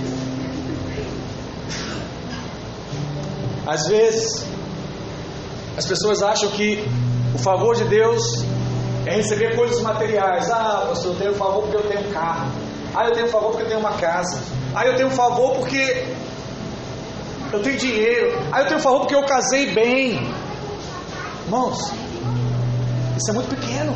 [3.66, 4.46] Às vezes,
[5.78, 6.84] as pessoas acham que
[7.34, 8.22] o favor de Deus
[9.06, 10.50] é receber coisas materiais.
[10.50, 12.52] Ah, pastor, eu tenho favor porque eu tenho um carro.
[12.94, 14.42] Ah, eu tenho favor porque eu tenho uma casa.
[14.76, 16.08] Ah, eu tenho favor porque
[17.52, 18.40] eu tenho dinheiro.
[18.52, 20.32] Ah, eu tenho favor porque eu casei bem.
[21.46, 21.78] Irmãos,
[23.18, 23.96] isso é muito pequeno.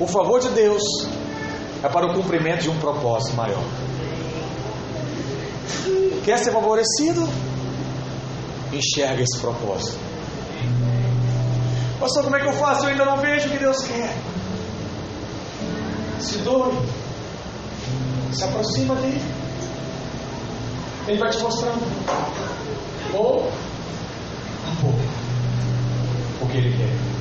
[0.00, 0.82] O favor de Deus
[1.82, 3.62] é para o cumprimento de um propósito maior.
[6.24, 7.28] Quer ser favorecido?
[8.72, 9.98] Enxerga esse propósito.
[12.00, 12.86] Pastor, como é que eu faço?
[12.86, 14.16] Eu ainda não vejo o que Deus quer.
[16.18, 16.72] Se doe.
[18.32, 19.22] Se aproxima dele.
[21.06, 21.82] Ele vai te mostrando.
[23.12, 23.46] Ou
[24.70, 24.98] um pouco.
[26.40, 27.13] O que ele quer.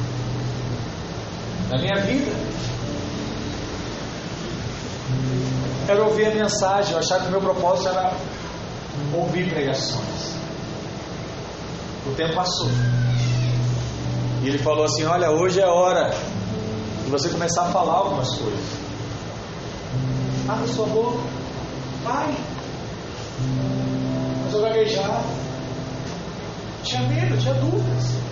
[1.74, 2.32] Na minha vida,
[5.88, 6.93] era ouvir a mensagem.
[6.93, 8.13] Eu achava que meu propósito era
[9.11, 10.36] ouvir pregações.
[12.05, 12.69] O tempo passou.
[14.43, 16.11] E ele falou assim: Olha, hoje é hora
[17.05, 18.65] de você começar a falar algumas coisas.
[20.47, 21.24] Abre sua boca.
[22.03, 22.36] Vai.
[24.45, 25.24] Mas eu gaguejava.
[26.84, 28.22] Tinha medo, tinha dúvidas.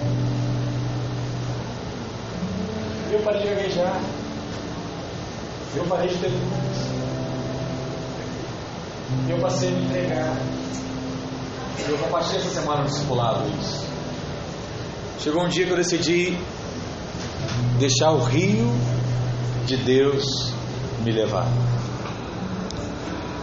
[3.12, 4.02] Eu parei de gaguejar.
[5.76, 6.78] Eu parei de ter dúvidas.
[9.30, 10.38] Eu passei a me entregar.
[11.90, 13.86] Eu compartilhei essa semana no discipulado isso.
[15.20, 16.38] Chegou um dia que eu decidi
[17.80, 18.72] deixar o rio
[19.66, 20.24] de Deus
[21.04, 21.48] me levar.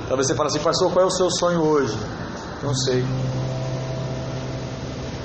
[0.08, 1.94] Talvez você fale assim, pastor, qual é o seu sonho hoje?
[2.62, 3.04] Não sei.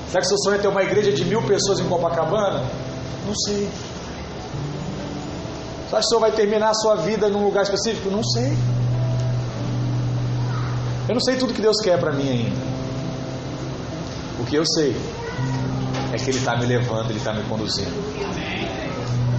[0.08, 2.62] Será que seu sonho é ter uma igreja de mil pessoas em Copacabana?
[3.26, 3.68] Não sei.
[5.88, 8.10] Você acha que o senhor vai terminar a sua vida num lugar específico?
[8.10, 8.56] Não sei.
[11.08, 12.56] Eu não sei tudo que Deus quer para mim ainda.
[14.40, 14.96] O que eu sei
[16.12, 17.92] é que Ele está me levando, Ele está me conduzindo.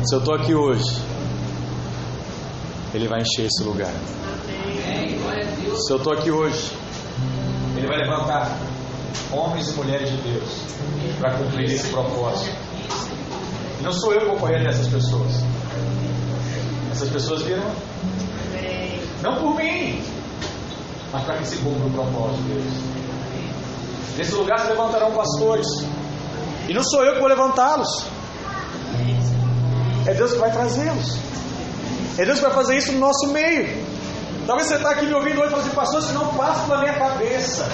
[0.05, 1.01] Se eu estou aqui hoje,
[2.93, 3.91] Ele vai encher esse lugar.
[5.77, 6.71] Se eu estou aqui hoje,
[7.75, 8.57] Ele vai levantar
[9.31, 10.49] homens e mulheres de Deus
[11.19, 12.55] para cumprir esse propósito.
[13.81, 15.44] Não sou eu correr dessas pessoas.
[16.95, 17.65] Essas pessoas viram?
[19.21, 20.01] Não por mim,
[21.11, 22.73] mas para que se cumpra o propósito de Deus.
[24.17, 25.67] Nesse lugar se levantarão pastores.
[26.69, 28.05] E não sou eu que vou levantá-los.
[30.05, 31.17] É Deus que vai trazê-los.
[32.17, 33.85] É Deus que vai fazer isso no nosso meio.
[34.47, 36.79] Talvez você está aqui me ouvindo hoje e fale assim, pastor, isso não passa pela
[36.79, 37.67] minha cabeça.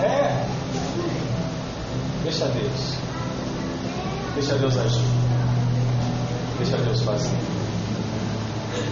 [0.00, 0.46] É.
[2.22, 2.94] Deixa Deus.
[4.34, 5.04] Deixa Deus agir.
[6.58, 7.47] Deixa Deus fazer.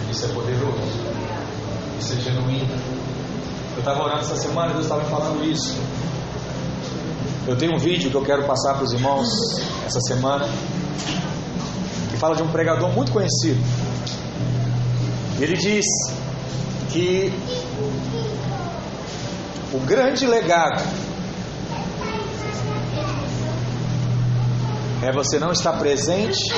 [0.09, 0.77] Isso é poderoso.
[1.99, 2.75] Isso é genuíno.
[3.73, 5.75] Eu estava orando essa semana e Deus estava me falando isso.
[7.47, 9.27] Eu tenho um vídeo que eu quero passar para os irmãos
[9.85, 10.45] essa semana,
[12.11, 13.63] que fala de um pregador muito conhecido.
[15.39, 15.85] Ele diz
[16.91, 17.31] que
[19.71, 20.83] o grande legado
[25.03, 26.51] é você não estar presente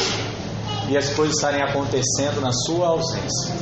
[0.89, 3.53] e as coisas estarem acontecendo na sua ausência.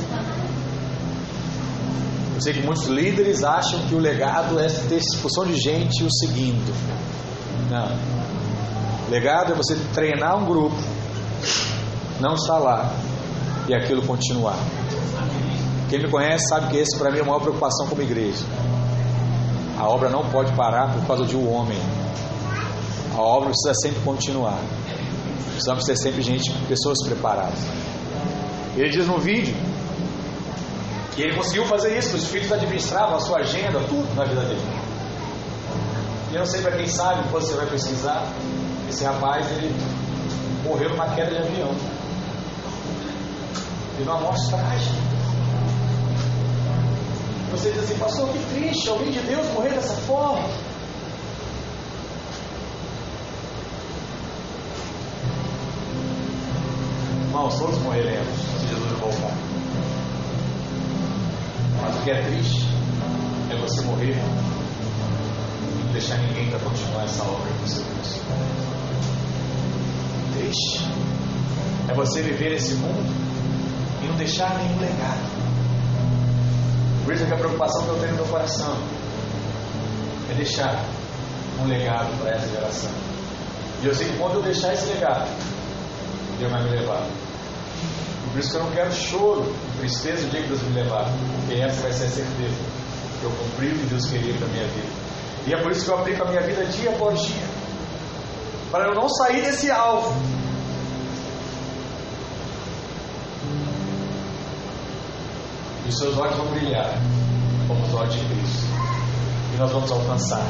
[2.34, 6.10] Eu sei que muitos líderes acham que o legado é ter expulsão de gente o
[6.10, 6.72] seguindo.
[7.68, 7.88] Não.
[9.10, 10.76] Legado é você treinar um grupo,
[12.20, 12.92] não estar lá
[13.68, 14.58] e aquilo continuar.
[15.90, 18.44] Quem me conhece sabe que esse para mim é a maior preocupação como igreja.
[19.78, 21.78] A obra não pode parar por causa de um homem.
[23.14, 24.58] A obra precisa sempre continuar.
[25.68, 27.58] Precisamos ter sempre gente, pessoas preparadas.
[28.74, 29.54] Ele diz no vídeo
[31.14, 34.62] que ele conseguiu fazer isso, os filhos administravam a sua agenda, tudo na vida dele.
[36.30, 38.26] E eu não sei para quem sabe, depois você vai pesquisar,
[38.88, 39.74] esse rapaz ele
[40.64, 41.74] morreu numa queda de avião.
[43.98, 44.96] Teve uma morte trágica.
[47.50, 50.48] Você diz assim, pastor, que triste, alguém de Deus morrer dessa forma.
[57.38, 59.32] Irmãos, todos morreremos se Jesus voltar.
[61.80, 62.66] Mas o que é triste
[63.48, 68.20] é você morrer e não deixar ninguém para continuar essa obra que você fez.
[70.36, 70.84] Triste
[71.88, 73.08] é você viver nesse mundo
[74.02, 75.30] e não deixar nenhum legado.
[77.04, 78.76] Por isso que a preocupação que eu tenho no meu coração
[80.28, 80.84] é deixar
[81.60, 82.90] um legado para essa geração.
[83.80, 85.28] E eu sei que quando eu deixar esse legado,
[86.40, 87.17] Deus vai me levar.
[88.38, 91.10] Por isso que eu não quero choro e tristeza o dia que Deus me levar,
[91.40, 92.54] porque essa vai ser a certeza
[93.18, 94.88] que eu cumpri o que Deus queria para a minha vida.
[95.44, 97.42] E é por isso que eu aplico a minha vida dia após dia,
[98.70, 100.14] para eu não sair desse alvo.
[105.84, 106.94] E os seus olhos vão brilhar
[107.66, 108.66] como os olhos de Cristo.
[109.52, 110.46] E nós vamos alcançar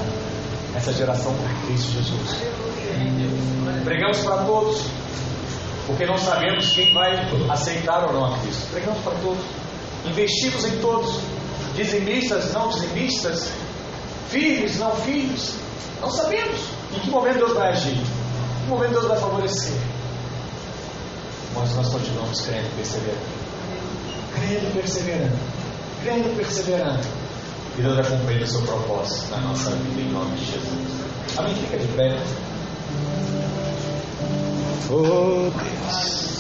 [0.77, 2.37] essa geração por Cristo Jesus.
[3.83, 4.85] Pregamos para todos,
[5.89, 7.17] porque não sabemos quem vai
[7.49, 8.71] aceitar ou não a Cristo.
[8.71, 9.43] Pregamos para todos.
[10.05, 11.19] Investimos em todos.
[11.75, 13.51] Dizimistas, não dizimistas.
[14.29, 15.55] Filhos, não filhos.
[16.03, 16.61] Não sabemos
[16.95, 17.97] em que momento Deus vai agir.
[17.97, 19.73] Em que momento Deus vai favorecer.
[21.55, 23.19] Mas nós continuamos crendo e perseverando.
[24.35, 25.39] Crendo e perseverando.
[26.03, 27.01] Crendo e perseverando.
[27.79, 31.39] E Deus vai cumprir o seu propósito na nossa vida em nome de Jesus.
[31.39, 31.55] Amém?
[31.55, 32.19] Fica de pé.
[34.87, 36.39] for this.